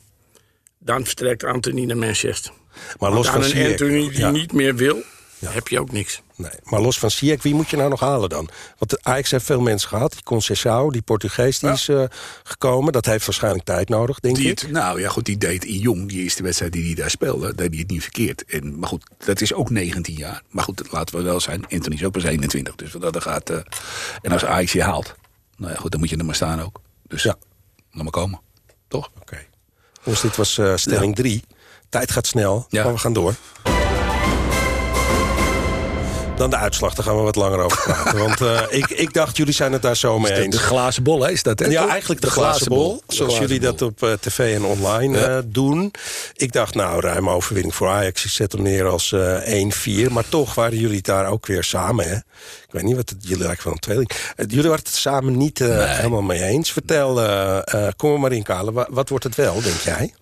dan 0.79 1.05
vertrekt 1.05 1.43
Anthony 1.43 1.85
naar 1.85 1.97
Manchester. 1.97 2.51
Maar 2.99 3.11
los 3.11 3.27
aan 3.27 3.33
van 3.43 3.51
een 3.51 3.71
Anthony 3.71 4.09
die 4.09 4.19
ja. 4.19 4.29
niet 4.29 4.53
meer 4.53 4.75
wil, 4.75 5.03
heb 5.45 5.67
je 5.67 5.79
ook 5.79 5.91
niks. 5.91 6.21
Nee, 6.43 6.59
maar 6.63 6.81
los 6.81 6.99
van 6.99 7.11
Ziyech, 7.11 7.41
wie 7.41 7.53
moet 7.53 7.69
je 7.69 7.77
nou 7.77 7.89
nog 7.89 7.99
halen 7.99 8.29
dan? 8.29 8.49
Want 8.77 8.91
de 8.91 8.99
Ajax 9.01 9.31
heeft 9.31 9.45
veel 9.45 9.61
mensen 9.61 9.89
gehad. 9.89 10.11
Die 10.11 10.23
Conceição, 10.23 10.87
die 10.91 11.01
Portugees, 11.01 11.59
die 11.59 11.69
is 11.71 11.87
eh, 11.89 12.03
gekomen. 12.43 12.93
Dat 12.93 13.05
heeft 13.05 13.25
waarschijnlijk 13.25 13.63
tijd 13.65 13.89
nodig, 13.89 14.19
denk 14.19 14.35
Die 14.35 14.49
ik. 14.49 14.59
het, 14.59 14.71
nou 14.71 14.99
ja, 14.99 15.09
goed, 15.09 15.25
die 15.25 15.37
deed 15.37 15.65
in 15.65 15.77
jong, 15.77 16.09
die 16.09 16.23
eerste 16.23 16.43
wedstrijd 16.43 16.71
die 16.73 16.85
hij 16.85 16.93
daar 16.93 17.09
speelde, 17.09 17.55
deed 17.55 17.69
hij 17.69 17.79
het 17.79 17.89
niet 17.89 18.01
verkeerd. 18.01 18.45
En, 18.45 18.79
maar 18.79 18.89
goed, 18.89 19.09
dat 19.25 19.41
is 19.41 19.53
ook 19.53 19.69
19 19.69 20.15
jaar. 20.15 20.41
Maar 20.49 20.63
goed, 20.63 20.81
laten 20.91 21.15
we 21.17 21.21
wel 21.23 21.39
zijn, 21.39 21.65
Anthony 21.69 21.95
is 21.95 22.03
ook 22.03 22.11
pas 22.11 22.23
21. 22.23 22.75
Dus 22.75 22.91
dat 22.91 23.21
gaat. 23.21 23.49
eh, 23.49 23.57
en 24.21 24.31
als 24.31 24.45
Ajax 24.45 24.71
je 24.71 24.83
haalt, 24.83 25.15
nou 25.57 25.71
ja, 25.71 25.77
goed, 25.79 25.91
dan 25.91 25.99
moet 25.99 26.09
je 26.09 26.17
er 26.17 26.25
maar 26.25 26.35
staan 26.35 26.61
ook. 26.61 26.81
Dus 27.07 27.23
Ja. 27.23 27.35
laat 27.91 28.03
maar 28.03 28.11
komen. 28.11 28.39
Toch? 28.87 29.09
Oké. 29.21 29.37
Dus 30.03 30.21
dit 30.21 30.35
was 30.35 30.57
eh, 30.57 30.75
stelling 30.75 31.15
3. 31.15 31.43
Tijd 31.89 32.11
gaat 32.11 32.27
snel, 32.27 32.65
Ja. 32.69 32.83
maar 32.83 32.93
we 32.93 32.99
gaan 32.99 33.13
door. 33.13 33.35
Dan 36.35 36.49
de 36.49 36.55
uitslag, 36.55 36.93
daar 36.93 37.05
gaan 37.05 37.15
we 37.17 37.21
wat 37.21 37.35
langer 37.35 37.59
over 37.59 37.81
praten. 37.83 38.19
Want 38.19 38.41
eh, 38.41 38.61
ik, 38.79 38.89
ik 38.89 39.13
dacht, 39.13 39.37
jullie 39.37 39.53
zijn 39.53 39.71
het 39.73 39.81
daar 39.81 39.97
zo 39.97 40.19
mee 40.19 40.33
eens. 40.33 40.55
de 40.55 40.61
glazen 40.61 41.03
bol, 41.03 41.21
hè, 41.23 41.31
is 41.31 41.43
dat? 41.43 41.59
Hè, 41.59 41.65
Ja, 41.65 41.87
eigenlijk 41.87 42.21
de, 42.21 42.29
glazen 42.29 42.67
bol. 42.67 43.01
Zoals 43.07 43.33
glazen 43.33 43.39
jullie 43.55 43.59
bol. 43.69 43.77
dat 43.77 43.81
op 43.81 44.03
eh, 44.03 44.11
tv 44.13 44.55
en 44.55 44.63
online 44.63 45.17
Ja. 45.19 45.27
eh, 45.37 45.43
doen. 45.45 45.91
Ik 46.35 46.51
dacht, 46.51 46.75
nou, 46.75 47.01
ruime 47.01 47.29
overwinning 47.29 47.75
voor 47.75 47.87
Ajax. 47.89 48.23
Ik 48.25 48.31
zet 48.31 48.51
hem 48.51 48.61
neer 48.61 48.85
als 48.87 49.11
eh 49.11 50.07
1-4. 50.07 50.11
Maar 50.11 50.29
toch 50.29 50.55
waren 50.55 50.77
jullie 50.77 50.95
het 50.95 51.05
daar 51.05 51.27
ook 51.27 51.45
weer 51.45 51.63
samen, 51.63 52.05
hè? 52.09 52.15
Ik 52.15 52.69
weet 52.69 52.83
niet 52.83 52.95
wat 52.95 53.09
het, 53.09 53.17
jullie 53.21 53.43
lijken 53.45 53.63
wel 53.63 53.73
een 53.73 53.79
tweeling. 53.79 54.11
Jullie 54.35 54.69
waren 54.69 54.83
het 54.85 54.93
samen 54.95 55.37
niet 55.37 55.59
helemaal 55.59 56.21
mee 56.21 56.43
eens. 56.43 56.71
Vertel, 56.71 57.13
kom 57.95 58.13
er 58.13 58.19
maar 58.19 58.31
in, 58.31 58.43
Kale. 58.43 58.71
Wa- 58.71 58.87
wat 58.89 59.09
wordt 59.09 59.23
het 59.23 59.35
wel, 59.35 59.61
denk 59.61 59.79
jij? 59.79 60.13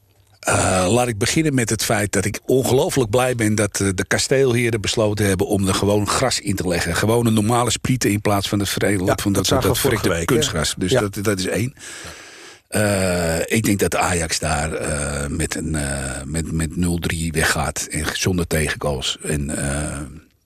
Eh, 0.41 0.85
laat 0.89 1.07
ik 1.07 1.17
beginnen 1.17 1.53
met 1.53 1.69
het 1.69 1.83
feit 1.83 2.11
dat 2.11 2.25
ik 2.25 2.39
ongelooflijk 2.45 3.09
blij 3.09 3.35
ben... 3.35 3.55
dat 3.55 3.79
eh, 3.79 3.87
de 3.95 4.05
kasteelheren 4.05 4.81
besloten 4.81 5.25
hebben 5.25 5.47
om 5.47 5.67
er 5.67 5.73
gewoon 5.73 6.07
gras 6.07 6.39
in 6.39 6.55
te 6.55 6.67
leggen. 6.67 6.95
Gewoon 6.95 7.25
een 7.25 7.33
normale 7.33 7.69
sprieten 7.69 8.11
in 8.11 8.21
plaats 8.21 8.49
van 8.49 8.59
het 8.59 8.69
verredelen 8.69 9.05
Ja, 9.05 9.17
van 9.21 9.33
dat 9.33 9.47
dat, 9.47 9.61
dat, 9.61 9.63
vorige 9.63 9.81
verrekte 9.81 10.09
week, 10.09 10.25
kunstgras. 10.25 10.75
Dus 10.77 10.91
Ja. 10.91 10.99
dat, 10.99 11.17
dat 11.21 11.39
is 11.39 11.47
één. 11.47 11.73
Eh, 12.67 13.39
ik 13.39 13.63
denk 13.63 13.79
dat 13.79 13.95
Ajax 13.95 14.39
daar 14.39 14.69
met, 15.31 15.55
een, 15.55 15.77
met, 16.25 16.51
met 16.51 16.69
0-3 16.69 17.27
weggaat. 17.31 17.87
En 17.91 18.05
zonder 18.13 18.47
tegengoals. 18.47 19.17
En 19.23 19.51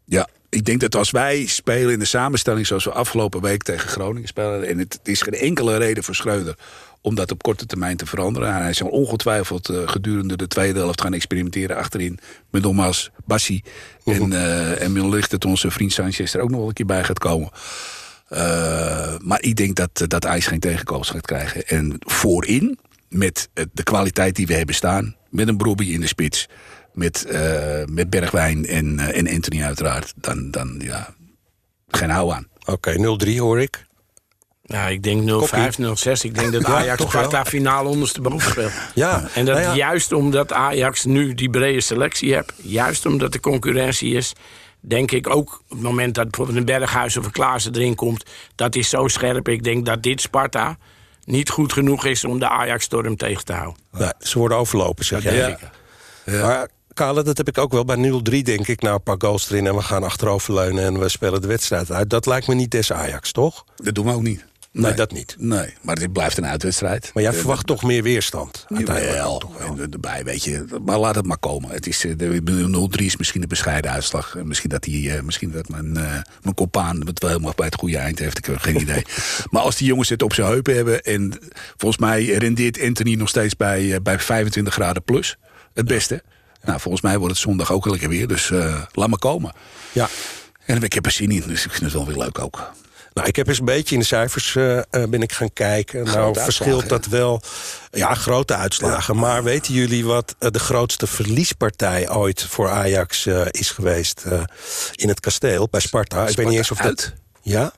ja, 0.05 0.27
ik 0.55 0.65
denk 0.65 0.79
dat 0.79 0.95
als 0.95 1.11
wij 1.11 1.45
spelen 1.45 1.93
in 1.93 1.99
de 1.99 2.05
samenstelling 2.05 2.67
zoals 2.67 2.83
we 2.83 2.91
afgelopen 2.91 3.41
week 3.41 3.63
tegen 3.63 3.89
Groningen 3.89 4.27
spelen. 4.27 4.67
En 4.67 4.77
het, 4.77 4.99
is 5.03 5.21
geen 5.21 5.33
enkele 5.33 5.77
reden 5.77 6.03
voor 6.03 6.15
Schreuder 6.15 6.55
om 7.05 7.15
dat 7.15 7.31
op 7.31 7.43
korte 7.43 7.65
termijn 7.65 7.97
te 7.97 8.05
veranderen. 8.05 8.53
Hij 8.53 8.73
zal 8.73 8.87
ongetwijfeld 8.87 9.69
eh, 9.69 9.77
gedurende 9.85 10.37
de 10.37 10.47
tweede 10.47 10.79
helft 10.79 11.01
gaan 11.01 11.13
experimenteren 11.13 11.77
achterin. 11.77 12.19
Met 12.49 12.61
nogmaals 12.61 13.11
Bassi. 13.25 13.63
En, 14.05 14.33
eh 14.33 14.81
en 14.81 14.93
wellicht 14.93 15.31
dat 15.31 15.45
onze 15.45 15.71
vriend 15.71 15.93
Sanchez 15.93 16.33
er 16.33 16.41
ook 16.41 16.49
nog 16.49 16.59
wel 16.59 16.67
een 16.67 16.73
keer 16.73 16.85
bij 16.85 17.03
gaat 17.03 17.19
komen. 17.19 17.49
Eh, 18.27 19.15
maar 19.19 19.41
ik 19.41 19.55
denk 19.55 19.75
dat, 19.75 20.05
dat 20.07 20.25
IJs 20.25 20.47
geen 20.47 20.59
tegengoals 20.59 21.09
gaat 21.09 21.25
krijgen. 21.25 21.67
En 21.67 21.95
voorin, 21.99 22.79
met 23.09 23.49
de 23.73 23.83
kwaliteit 23.83 24.35
die 24.35 24.47
we 24.47 24.53
hebben 24.53 24.75
staan... 24.75 25.15
met 25.29 25.47
een 25.47 25.57
Brobby 25.57 25.85
in 25.85 26.01
de 26.01 26.07
spits... 26.07 26.47
met, 26.93 27.27
met 27.91 28.09
Bergwijn 28.09 28.65
en, 28.65 28.99
en 28.99 29.29
Anthony 29.29 29.63
uiteraard... 29.63 30.13
dan, 30.15 30.51
dan 30.51 30.81
ja, 30.83 31.13
geen 31.87 32.09
hou 32.09 32.33
aan. 32.33 32.47
Oké, 32.65 33.17
0-3 33.25 33.37
hoor 33.37 33.61
ik. 33.61 33.84
Ja, 34.67 34.87
ik 34.87 35.03
denk 35.03 35.21
0-5, 35.21 35.25
0-6. 35.81 36.21
Ik 36.21 36.35
denk 36.35 36.51
dat 36.51 36.61
Ja, 36.67 36.73
Ajax 36.73 36.97
toch 36.97 37.11
wel. 37.11 37.21
kwarta 37.21 37.45
finale 37.45 37.89
ondersteboven 37.89 38.51
speelt. 38.51 38.71
Ja, 38.93 39.27
En 39.33 39.45
dat 39.45 39.55
nou 39.55 39.67
ja. 39.67 39.75
juist 39.75 40.11
omdat 40.11 40.53
Ajax 40.53 41.03
nu 41.05 41.33
die 41.33 41.49
brede 41.49 41.81
selectie 41.81 42.33
heeft... 42.33 42.53
juist 42.55 43.05
omdat 43.05 43.31
de 43.31 43.39
concurrentie 43.39 44.13
is... 44.13 44.33
denk 44.79 45.11
ik 45.11 45.29
ook 45.29 45.61
op 45.63 45.69
het 45.69 45.81
moment 45.81 46.15
dat 46.15 46.23
bijvoorbeeld 46.29 46.57
een 46.57 46.65
Berghuis 46.65 47.17
of 47.17 47.25
een 47.25 47.31
Klaassen 47.31 47.75
erin 47.75 47.95
komt... 47.95 48.23
dat 48.55 48.75
is 48.75 48.89
zo 48.89 49.07
scherp. 49.07 49.47
Ik 49.47 49.63
denk 49.63 49.85
dat 49.85 50.03
dit 50.03 50.21
Sparta 50.21 50.77
niet 51.25 51.49
goed 51.49 51.73
genoeg 51.73 52.05
is 52.05 52.23
om 52.23 52.39
de 52.39 52.49
Ajax-storm 52.49 53.17
tegen 53.17 53.45
te 53.45 53.53
houden. 53.53 53.81
Nee, 53.91 54.11
ze 54.19 54.37
worden 54.39 54.57
overlopen, 54.57 55.05
zeg 55.05 55.23
jij. 55.23 55.33
denk 55.35 55.59
ik. 55.59 55.69
Maar 56.41 56.67
Kale, 56.93 57.23
dat 57.23 57.37
heb 57.37 57.47
ik 57.47 57.57
ook 57.57 57.71
wel 57.71 57.85
bij 57.85 58.21
0-3, 58.37 58.41
denk 58.41 58.67
ik. 58.67 58.81
Nou, 58.81 58.95
een 58.95 59.03
paar 59.03 59.15
goals 59.17 59.49
erin 59.49 59.67
en 59.67 59.75
we 59.75 59.81
gaan 59.81 60.03
achteroverleunen... 60.03 60.83
en 60.83 60.99
we 60.99 61.09
spelen 61.09 61.41
de 61.41 61.47
wedstrijd 61.47 61.91
uit. 61.91 62.09
Dat 62.09 62.25
lijkt 62.25 62.47
me 62.47 62.53
niet 62.53 62.71
des 62.71 62.93
Ajax, 62.93 63.31
toch? 63.31 63.65
Dat 63.75 63.95
doen 63.95 64.05
we 64.05 64.11
ook 64.13 64.21
niet. 64.21 64.45
Nee, 64.81 64.93
dat 64.93 65.11
niet. 65.11 65.35
Nee, 65.39 65.73
maar 65.81 65.95
dit 65.95 66.13
blijft 66.13 66.37
een 66.37 66.45
uitwedstrijd. 66.45 67.11
Maar 67.13 67.23
jij 67.23 67.33
verwacht 67.33 67.67
toch 67.67 67.83
meer 67.83 68.03
weerstand? 68.03 68.65
uiteindelijk 68.69 69.39
toch 69.39 69.57
wel. 69.57 69.77
en 69.79 69.91
erbij, 69.91 70.23
weet 70.23 70.43
je. 70.43 70.65
Maar 70.85 70.97
laat 70.97 71.15
het 71.15 71.25
maar 71.25 71.37
komen. 71.37 71.69
Het 71.69 71.87
is, 71.87 72.05
eh, 72.05 72.17
de 72.17 72.33
ik 72.33 72.43
bedoel, 72.43 72.89
0-3 72.89 73.05
is 73.05 73.17
misschien 73.17 73.41
een 73.41 73.47
bescheiden 73.47 73.91
uitslag. 73.91 74.35
Eh, 74.35 74.43
Misschien 74.43 74.69
dat, 74.69 74.83
die, 74.83 75.11
eh, 75.11 75.21
misschien 75.21 75.51
dat 75.51 75.69
mijn, 75.69 75.91
mijn 76.41 76.55
compaan 76.55 77.05
het 77.05 77.19
wel 77.19 77.29
helemaal 77.29 77.53
bij 77.55 77.65
het 77.65 77.75
goede 77.75 77.97
eind 77.97 78.19
heeft. 78.19 78.37
Ik 78.37 78.45
heb 78.45 78.57
geen 78.57 78.81
idee. 78.81 79.03
Maar 79.51 79.61
als 79.61 79.75
die 79.75 79.87
jongens 79.87 80.09
het 80.09 80.23
op 80.23 80.33
zijn 80.33 80.47
heupen 80.47 80.75
hebben... 80.75 81.03
en 81.03 81.39
volgens 81.77 82.01
mij 82.01 82.25
rendeert 82.25 82.81
Anthony 82.81 83.15
nog 83.15 83.29
steeds 83.29 83.55
bij, 83.55 84.01
bij 84.01 84.19
25 84.19 84.73
graden 84.73 85.03
plus. 85.03 85.37
Het 85.73 85.87
beste. 85.87 86.23
Nou, 86.63 86.79
volgens 86.79 87.03
mij 87.03 87.17
wordt 87.17 87.33
het 87.33 87.41
zondag 87.41 87.71
ook 87.71 87.85
lekker 87.85 88.09
weer. 88.09 88.27
Dus 88.27 88.49
laat 88.91 89.09
maar 89.09 89.19
komen. 89.19 89.53
Ja. 89.91 90.09
En 90.65 90.83
ik 90.83 90.93
heb 90.93 91.05
er 91.05 91.11
zin 91.11 91.31
in, 91.31 91.43
dus 91.47 91.65
ik 91.65 91.71
vind 91.71 91.83
het 91.83 91.93
wel 91.93 92.05
weer 92.05 92.17
leuk 92.17 92.39
ook. 92.39 92.73
Nou, 93.15 93.27
ik 93.27 93.35
heb 93.35 93.47
eens 93.47 93.59
een 93.59 93.65
beetje 93.65 93.93
in 93.93 94.01
de 94.01 94.07
cijfers 94.07 94.55
eh, 94.55 94.81
ben 94.89 95.21
ik 95.21 95.31
gaan 95.31 95.53
kijken. 95.53 96.03
nou, 96.03 96.39
verschilt 96.39 96.89
dat 96.89 97.05
wel. 97.05 97.41
Ja, 97.91 98.13
grote 98.13 98.55
uitslagen. 98.55 99.15
Maar 99.15 99.43
weten 99.43 99.73
jullie 99.73 100.05
wat 100.05 100.35
eh, 100.39 100.49
de 100.51 100.59
grootste 100.59 101.07
verliespartij 101.07 102.09
ooit 102.09 102.43
voor 102.43 102.69
Ajax 102.69 103.25
is 103.51 103.69
geweest 103.69 104.23
in 104.91 105.07
het 105.07 105.19
kasteel 105.19 105.67
bij 105.71 105.79
Sparta? 105.79 106.27
ik 106.27 106.35
weet 106.35 106.47
niet 106.47 106.57
eens 106.57 106.71
of 106.71 106.77
dat. 106.77 106.85
uit? 106.85 107.13
Ja? 107.41 107.73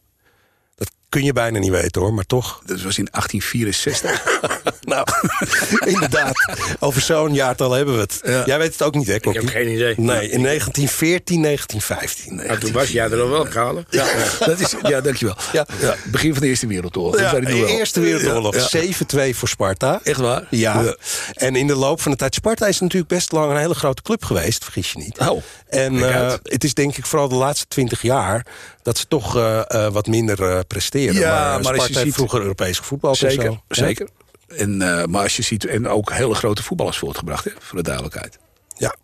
Kun 1.10 1.24
je 1.24 1.34
bijna 1.34 1.60
niet 1.60 1.72
weten 1.72 2.02
hoor, 2.02 2.14
maar 2.14 2.26
toch. 2.26 2.62
Dat 2.66 2.82
was 2.82 2.98
in 2.98 3.08
1864. 3.12 4.24
Nou, 4.88 5.08
inderdaad. 5.94 6.34
Over 6.80 7.02
zo'n 7.02 7.34
jaartal 7.34 7.72
hebben 7.72 7.96
we 7.96 8.00
het. 8.00 8.20
Ja. 8.24 8.44
Jij 8.46 8.58
weet 8.58 8.72
het 8.72 8.82
ook 8.82 8.96
niet, 8.96 9.08
hè, 9.08 9.14
Ik 9.14 9.24
heb 9.24 9.48
geen 9.48 9.68
idee. 9.68 9.94
Nee, 9.98 10.30
in 10.30 10.44
1914, 10.44 11.42
1915. 11.42 12.36
Nee. 12.36 12.48
Nou, 12.48 12.60
toen 12.60 12.72
was 12.72 12.90
jij 12.90 13.12
er 13.12 13.22
al 13.22 13.30
wel, 13.30 13.48
Kale. 13.48 13.86
Ja, 13.90 14.06
dat 14.40 14.60
is, 14.60 14.76
ja 14.82 15.02
dankjewel. 15.02 15.36
Ja. 15.52 15.66
Ja. 15.80 15.96
begin 16.06 16.34
van 16.34 16.42
de 16.42 16.48
Eerste 16.48 16.68
Wereldoorlog. 16.68 17.20
Ja, 17.20 17.40
wel. 17.40 17.68
Eerste 17.68 18.00
Wereldoorlog. 18.00 18.72
Ja, 18.72 18.82
ja. 18.82 19.32
7-2 19.32 19.36
voor 19.36 19.48
Sparta. 19.48 20.00
Echt 20.04 20.20
waar? 20.20 20.48
Ja. 20.50 20.82
Ja. 20.82 20.96
En 21.34 21.56
in 21.56 21.68
de 21.68 21.76
loop 21.76 22.02
van 22.02 22.12
de 22.12 22.18
tijd... 22.18 22.34
Sparta 22.34 22.68
is 22.68 22.80
natuurlijk 22.80 23.12
best 23.12 23.32
lang 23.32 23.52
een 23.52 23.58
hele 23.58 23.76
grote 23.76 24.02
club 24.02 24.24
geweest, 24.24 24.64
vergis 24.64 24.92
je 24.92 25.00
niet. 25.00 25.18
Oh, 25.18 25.42
en 25.70 26.10
eh, 26.10 26.34
het 26.44 26.64
is 26.64 26.74
denk 26.74 26.98
ik 26.98 27.06
vooral 27.06 27.28
de 27.28 27.36
laatste 27.36 27.68
twintig 27.68 28.02
jaar... 28.02 28.46
dat 28.88 28.98
ze 28.98 29.08
toch 29.08 29.36
eh, 29.38 29.60
eh, 29.86 29.92
wat 29.94 30.08
minder 30.08 30.44
eh, 30.52 30.60
presteren. 30.68 31.16
Ja, 31.16 31.30
maar, 31.30 31.40
maar 31.40 31.54
als 31.56 31.64
Sparta 31.66 31.84
je 31.86 31.94
heeft 31.94 32.00
ziet- 32.06 32.14
vroeger 32.14 32.42
Europees 32.42 32.78
gevoetbald 32.78 33.22
en 33.22 33.32
Zeker, 33.32 33.52
zo. 33.52 33.62
zeker. 33.68 34.08
En, 34.48 34.82
eh, 34.82 35.06
maar 35.06 35.24
als 35.24 35.36
je 35.38 35.44
ziet, 35.44 35.66
en 35.66 35.88
ook 35.88 36.12
hele 36.12 36.34
grote 36.36 36.64
voetballers 36.64 36.98
voortgebracht, 36.98 37.44
hè, 37.44 37.52
voor 37.60 37.78
de 37.78 37.84
duidelijkheid. 37.84 38.38
Ja, 38.78 38.96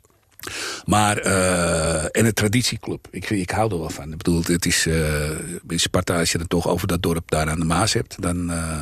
Maar, 0.86 1.17
eh, 1.17 2.04
en 2.04 2.26
een 2.26 2.34
traditieclub. 2.34 3.08
Ik, 3.12 3.30
ik 3.30 3.50
hou 3.50 3.72
er 3.72 3.80
wel 3.80 3.89
van. 3.89 4.12
Ik 4.12 4.17
bedoel, 4.17 4.41
het 4.46 4.65
is, 4.65 4.86
eh 4.86 5.30
in 5.67 5.80
Sparta, 5.80 6.19
als 6.19 6.32
je 6.32 6.38
het 6.38 6.50
toch 6.50 6.67
over 6.67 6.88
dat 6.88 7.02
dorp 7.04 7.30
daar 7.32 7.50
aan 7.50 7.60
de 7.60 7.65
Maas 7.65 7.93
hebt, 7.93 8.22
dan, 8.22 8.52
eh, 8.52 8.82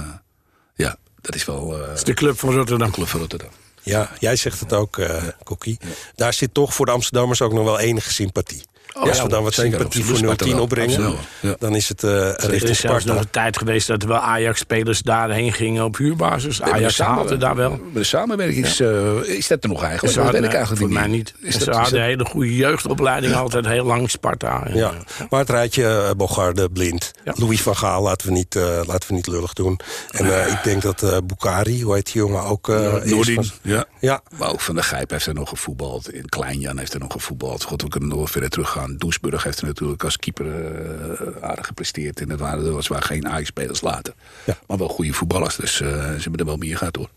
ja, 0.75 0.95
dat 1.21 1.35
is 1.35 1.45
wel 1.45 1.73
eh 1.73 1.87
Dat 1.87 1.97
is 1.97 2.03
de 2.03 2.13
club 2.13 2.39
van 2.39 2.53
Rotterdam. 2.53 2.91
club 2.91 3.07
van 3.07 3.19
Rotterdam. 3.19 3.49
ja, 3.83 4.09
jij 4.19 4.35
zegt 4.35 4.59
het 4.59 4.73
ook, 4.73 4.97
eh 4.97 5.23
Kokkie. 5.43 5.79
Daar 6.15 6.33
zit 6.33 6.53
toch 6.53 6.73
voor 6.73 6.85
de 6.85 6.91
Amsterdammers 6.91 7.41
ook 7.41 7.53
nog 7.53 7.63
wel 7.63 7.79
enige 7.79 8.11
sympathie. 8.13 8.63
Oh, 8.93 9.01
als 9.07 9.17
ja, 9.17 9.23
we 9.23 9.29
dan 9.29 9.43
wat 9.43 9.53
sympathie 9.53 10.03
voor 10.03 10.17
Sparta 10.17 10.45
010 10.45 10.53
wel. 10.53 10.63
opbrengen, 10.63 11.15
ja. 11.39 11.55
dan 11.59 11.75
is 11.75 11.87
het 11.89 12.03
eh 12.03 12.11
Er 12.27 12.49
richting 12.49 12.71
is 12.71 12.79
zelfs 12.79 13.05
nog 13.05 13.19
een 13.19 13.29
tijd 13.29 13.57
geweest 13.57 13.87
dat 13.87 14.01
er 14.01 14.07
wel 14.07 14.17
Ajax-spelers 14.17 15.01
daarheen 15.01 15.53
gingen 15.53 15.83
op 15.83 15.97
huurbasis. 15.97 16.61
Ajax 16.61 16.97
haalde 16.99 17.37
daar 17.37 17.55
wel. 17.55 17.79
De 17.93 18.03
samenwerking 18.03 18.65
is, 18.65 18.79
eh, 18.79 19.15
is 19.23 19.47
dat 19.47 19.63
er 19.63 19.69
nog 19.69 19.83
eigenlijk? 19.83 20.13
Ze 20.13 20.15
dat 20.15 20.23
hadden, 20.23 20.41
weet 20.41 20.49
ik 20.51 20.55
eigenlijk 20.55 20.85
voor 20.85 20.91
niet. 21.01 21.07
mij 21.07 21.17
niet. 21.17 21.33
Is 21.41 21.53
Ze 21.53 21.59
dat, 21.59 21.67
is 21.69 21.75
hadden 21.75 21.99
een 21.99 22.05
hele 22.05 22.25
goede 22.25 22.55
jeugdopleiding, 22.55 23.33
altijd 23.35 23.65
heel 23.65 23.85
lang 23.85 24.09
Sparta. 24.09 24.65
En, 24.65 24.75
Ja, 24.77 24.89
eh, 24.89 25.25
maar 25.29 25.39
het 25.39 25.49
rijtje 25.49 25.83
uh, 25.83 26.09
Bogarde, 26.17 26.69
Blind, 26.69 27.11
Ja. 27.23 27.33
Louis 27.35 27.61
van 27.61 27.75
Gaal, 27.75 28.01
laten 28.03 28.27
we 28.27 28.33
niet, 28.33 28.55
eh, 28.55 28.63
laten 28.85 29.07
we 29.09 29.13
niet 29.13 29.27
lullig 29.27 29.53
doen. 29.53 29.79
En 30.11 30.43
eh, 30.45 30.51
ik 30.51 30.63
denk 30.63 30.81
dat 30.81 31.03
eh 31.03 31.17
Bukari, 31.25 31.81
hoe 31.83 31.93
heet 31.93 32.05
die 32.05 32.15
jongen, 32.21 32.43
ook 32.43 32.69
eh 32.69 32.95
is 33.03 33.11
Noordin, 33.11 33.35
van- 33.35 33.45
ja. 33.61 33.85
Ja, 33.99 34.21
Maar 34.37 34.49
ook 34.51 34.61
Van 34.61 34.75
der 34.75 34.83
Gijp 34.83 35.09
heeft 35.09 35.25
er 35.25 35.33
nog 35.33 35.49
gevoetbald. 35.49 36.13
In 36.13 36.29
Kleinjan 36.29 36.77
heeft 36.77 36.93
er 36.93 36.99
nog 36.99 37.11
gevoetbald. 37.11 37.63
God, 37.63 37.81
we 37.81 37.87
kunnen 37.87 38.09
nog 38.09 38.17
wel 38.17 38.27
verder 38.27 38.49
teruggaan. 38.49 38.80
Doesburg 38.89 39.43
heeft 39.43 39.59
er 39.59 39.65
natuurlijk 39.65 40.03
als 40.03 40.17
keeper 40.17 40.45
eh, 40.45 41.43
aardig 41.43 41.65
gepresteerd. 41.65 42.19
En 42.21 42.27
dat 42.27 42.39
waren, 42.39 42.63
dat 42.63 42.87
waren 42.87 43.05
geen 43.05 43.27
Ajax-spelers 43.27 43.81
later. 43.81 44.13
Ja. 44.45 44.57
Maar 44.67 44.77
wel 44.77 44.87
goede 44.87 45.13
voetballers. 45.13 45.55
Dus 45.55 45.81
eh, 45.81 45.87
ze 45.89 46.21
hebben 46.21 46.39
er 46.39 46.45
wel 46.45 46.57
meer 46.57 46.77
gehad 46.77 46.95
hoor. 46.95 47.09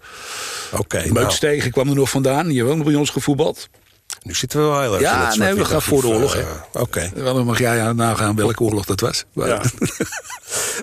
oké. 0.72 0.98
nou, 0.98 1.12
Meukstegen 1.12 1.70
kwam 1.70 1.88
er 1.88 1.94
nog 1.94 2.10
vandaan. 2.10 2.46
Die 2.46 2.56
heeft 2.56 2.70
ook 2.70 2.76
nog 2.76 2.86
bij 2.86 2.94
ons 2.94 3.10
gevoetbald. 3.10 3.68
Nu 4.24 4.34
zitten 4.34 4.58
we 4.60 4.66
wel 4.66 4.80
heel 4.80 4.92
erg 4.92 5.00
Ja, 5.02 5.22
in 5.22 5.28
dat 5.28 5.36
nee, 5.38 5.54
we 5.54 5.64
gaan 5.64 5.82
voor 5.82 6.00
de 6.00 6.06
oorlog, 6.08 6.34
eh, 6.36 6.46
Oké, 6.72 7.10
Dan 7.14 7.44
mag 7.44 7.58
jij 7.58 7.92
nagaan 7.92 8.36
welke 8.36 8.62
oorlog 8.62 8.84
dat 8.84 9.00
was. 9.00 9.24
Ja. 9.32 9.44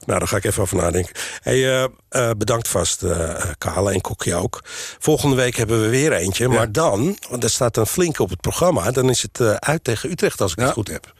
nou 0.06 0.20
daar 0.20 0.28
ga 0.28 0.38
ik 0.38 0.44
even 0.44 0.62
over 0.62 0.78
nadenken. 0.78 1.14
Hey, 1.42 1.56
eh, 1.84 1.84
eh, 2.10 2.30
bedankt 2.38 2.68
vast, 2.68 3.04
eh 3.04 3.44
Kale 3.58 3.92
en 3.94 4.02
Kokkie 4.02 4.36
ook. 4.36 4.62
Volgende 5.00 5.36
week 5.36 5.56
hebben 5.56 5.82
we 5.82 5.90
weer 5.90 6.14
eentje. 6.14 6.48
Maar 6.48 6.72
dan, 6.72 7.18
want 7.30 7.44
er 7.44 7.50
staat 7.50 7.78
een 7.78 7.86
flinke 7.86 8.24
op 8.24 8.30
het 8.30 8.42
programma... 8.42 8.92
dan 8.92 9.10
is 9.10 9.22
het 9.22 9.40
eh, 9.40 9.54
uit 9.54 9.84
tegen 9.84 10.12
Utrecht 10.12 10.42
als 10.42 10.52
ik 10.52 10.58
Ja. 10.60 10.64
het 10.66 10.74
goed 10.74 10.88
heb. 10.88 11.14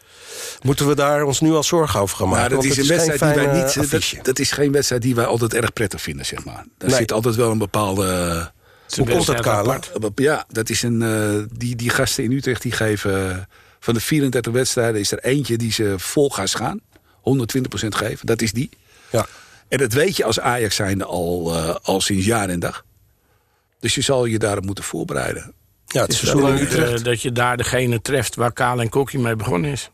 Moeten 0.62 0.88
we 0.88 0.96
daar 0.96 1.24
ons 1.24 1.40
nu 1.40 1.52
al 1.54 1.64
zorgen 1.64 2.00
over 2.00 2.18
gaan 2.18 2.30
maken? 2.30 2.42
Maar 2.42 2.50
dat 2.62 2.64
is 2.64 2.78
een 2.78 2.88
wedstrijd 2.88 3.20
die 3.36 3.46
wij 3.46 3.62
niet. 3.64 3.76
eh, 3.78 3.90
Dat, 3.92 4.26
dat 4.26 4.40
is 4.40 4.52
geen 4.52 4.72
wedstrijd 4.72 5.02
die 5.02 5.16
wij 5.16 5.26
altijd 5.26 5.54
erg 5.54 5.74
prettig 5.74 6.02
vinden, 6.02 6.26
zeg 6.26 6.44
maar. 6.46 6.66
Daar 6.78 6.90
Nee. 6.90 6.98
zit 6.98 7.12
altijd 7.12 7.36
wel 7.36 7.52
een 7.52 7.58
bepaalde. 7.58 8.52
Hoe 8.98 9.08
komt 9.10 9.26
dat, 9.26 9.48
apart. 9.48 9.92
Ja, 10.16 10.46
dat 10.50 10.70
is 10.70 10.82
een. 10.84 11.02
eh, 11.02 11.58
die, 11.58 11.76
die 11.76 11.90
gasten 11.90 12.24
in 12.24 12.32
Utrecht 12.32 12.62
die 12.62 12.72
geven. 12.72 13.30
eh, 13.32 13.38
van 13.80 13.94
de 13.94 14.00
34 14.00 14.54
wedstrijden 14.54 15.00
is 15.00 15.12
er 15.12 15.20
eentje 15.20 15.58
die 15.58 15.72
ze 15.72 15.94
vol 15.98 16.30
gas 16.30 16.54
gaan. 16.54 16.80
120% 17.22 17.96
geven. 17.96 18.26
Dat 18.26 18.42
is 18.42 18.52
die. 18.52 18.70
Ja. 19.12 19.26
En 19.68 19.78
dat 19.78 19.94
weet 19.94 20.18
je 20.18 20.24
als 20.26 20.40
Ajax 20.40 20.76
zijnde 20.76 21.06
al, 21.06 21.56
eh, 21.56 21.76
al 21.84 22.02
sinds 22.02 22.26
jaar 22.26 22.50
en 22.50 22.60
dag. 22.60 22.86
Dus 23.80 23.96
je 23.96 24.02
zal 24.02 24.26
je 24.26 24.40
daarop 24.40 24.66
moeten 24.66 24.84
voorbereiden. 24.84 25.54
Ja, 25.86 26.02
het 26.02 26.12
is 26.12 26.18
seizoen 26.18 26.48
in 26.48 26.64
Utrecht. 26.64 27.04
dat 27.06 27.22
je 27.22 27.32
daar 27.32 27.58
degene 27.58 28.02
treft 28.02 28.36
waar 28.36 28.54
Kaal 28.54 28.82
en 28.82 28.90
Kokkie 28.90 29.20
mee 29.20 29.36
begonnen 29.36 29.72
is. 29.72 29.90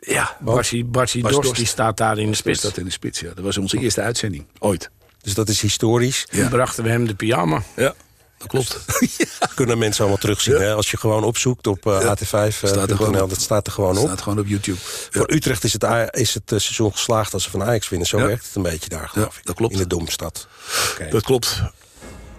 Ja, 0.00 0.36
Barsie, 0.40 0.84
Dorst, 0.84 1.20
Dorst. 1.20 1.56
die 1.56 1.66
staat 1.66 1.96
daar 1.96 2.18
in 2.18 2.30
de 2.30 2.36
spits. 2.36 2.60
dat 2.60 2.76
in 2.76 2.84
de 2.84 2.90
spits. 2.90 3.20
Ja. 3.20 3.28
Dat 3.34 3.44
was 3.44 3.58
onze 3.58 3.78
eerste 3.78 4.00
uitzending. 4.00 4.46
Ooit. 4.58 4.90
Dus 5.28 5.36
dat 5.36 5.48
is 5.48 5.60
historisch. 5.60 6.26
Toen 6.30 6.48
brachten 6.48 6.84
we 6.84 6.90
hem 6.90 7.06
de 7.06 7.14
pyjama. 7.14 7.62
Ja, 7.76 7.94
dat 8.38 8.48
klopt. 8.48 8.78
Kunnen 9.54 9.78
mensen 9.78 10.00
allemaal 10.00 10.20
terugzien. 10.20 10.54
Hè? 10.54 10.74
Als 10.74 10.90
je 10.90 10.96
gewoon 10.96 11.24
opzoekt 11.24 11.66
op 11.66 11.86
eh 11.86 12.00
Ja. 12.02 12.16
at5.nl, 12.16 12.68
Staat 12.68 12.90
er 12.90 12.96
gewoon 12.96 13.20
op. 13.20 13.28
dat 13.30 13.40
staat 13.40 13.66
er 13.66 13.72
gewoon 13.72 13.98
op. 13.98 14.06
staat 14.06 14.22
gewoon 14.22 14.38
op 14.38 14.46
YouTube. 14.46 14.78
Voor 15.10 15.32
Utrecht 15.32 15.64
is 15.64 15.72
het, 15.72 15.84
is 16.10 16.34
het 16.34 16.52
eh, 16.52 16.58
seizoen 16.58 16.92
geslaagd 16.92 17.32
als 17.34 17.42
ze 17.42 17.50
van 17.50 17.62
Ajax 17.62 17.88
winnen. 17.88 18.08
Zo 18.08 18.18
Ja. 18.18 18.26
werkt 18.26 18.46
het 18.46 18.54
een 18.54 18.62
beetje 18.62 18.88
daar, 18.88 19.08
geloof 19.08 19.32
Ja, 19.32 19.38
ik. 19.40 19.46
dat 19.46 19.56
klopt. 19.56 19.72
In 19.72 19.78
de 19.78 19.86
Domstad. 19.86 20.48
Oké. 20.92 21.08
Dat 21.10 21.22
klopt. 21.22 21.62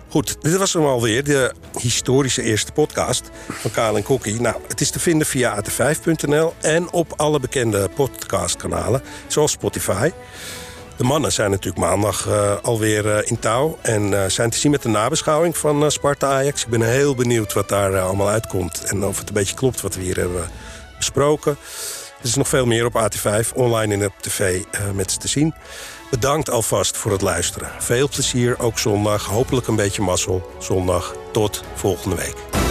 Goed, 0.09 0.35
dit 0.41 0.55
was 0.57 0.73
hem 0.73 0.85
alweer, 0.85 1.23
de 1.23 1.53
historische 1.79 2.41
eerste 2.41 2.71
podcast 2.71 3.29
van 3.49 3.71
Kaal 3.71 3.95
en 3.95 4.03
Kokkie. 4.03 4.41
Nou, 4.41 4.55
het 4.67 4.81
is 4.81 4.89
te 4.89 4.99
vinden 4.99 5.27
via 5.27 5.63
at5.nl 5.63 6.53
en 6.61 6.91
op 6.91 7.13
alle 7.15 7.39
bekende 7.39 7.89
podcastkanalen, 7.95 9.01
zoals 9.27 9.51
Spotify. 9.51 10.11
De 10.99 11.05
mannen 11.05 11.31
zijn 11.31 11.51
natuurlijk 11.51 11.85
maandag 11.85 12.27
eh, 12.27 12.55
alweer 12.61 13.15
eh, 13.15 13.29
in 13.31 13.39
touw 13.39 13.77
en 13.81 14.23
eh, 14.23 14.29
zijn 14.29 14.49
te 14.49 14.57
zien 14.57 14.71
met 14.71 14.81
de 14.81 14.89
nabeschouwing 14.89 15.57
van 15.57 15.91
Sparta-Ajax. 15.91 16.63
Ik 16.63 16.69
ben 16.69 16.81
heel 16.81 17.15
benieuwd 17.15 17.53
wat 17.53 17.69
daar 17.69 17.99
allemaal 17.99 18.29
uitkomt 18.29 18.83
en 18.83 19.05
of 19.05 19.19
het 19.19 19.27
een 19.27 19.33
beetje 19.33 19.55
klopt 19.55 19.81
wat 19.81 19.95
we 19.95 20.01
hier 20.01 20.17
hebben 20.17 20.49
besproken. 20.97 21.51
Er 22.19 22.25
is 22.25 22.35
nog 22.35 22.47
veel 22.47 22.65
meer 22.65 22.85
op 22.85 22.93
AT5, 22.93 23.53
online 23.53 23.93
en 23.93 24.05
op 24.05 24.13
tv 24.21 24.63
met 24.93 25.11
ze 25.11 25.17
te 25.17 25.27
zien. 25.27 25.53
Bedankt 26.09 26.49
alvast 26.49 26.97
voor 26.97 27.11
het 27.11 27.21
luisteren. 27.21 27.69
Veel 27.77 28.09
plezier, 28.09 28.59
ook 28.59 28.79
zondag. 28.79 29.25
Hopelijk 29.25 29.67
een 29.67 29.75
beetje 29.75 30.01
mazzel. 30.01 30.51
Zondag. 30.57 31.15
Tot 31.31 31.63
volgende 31.75 32.15
week. 32.15 32.68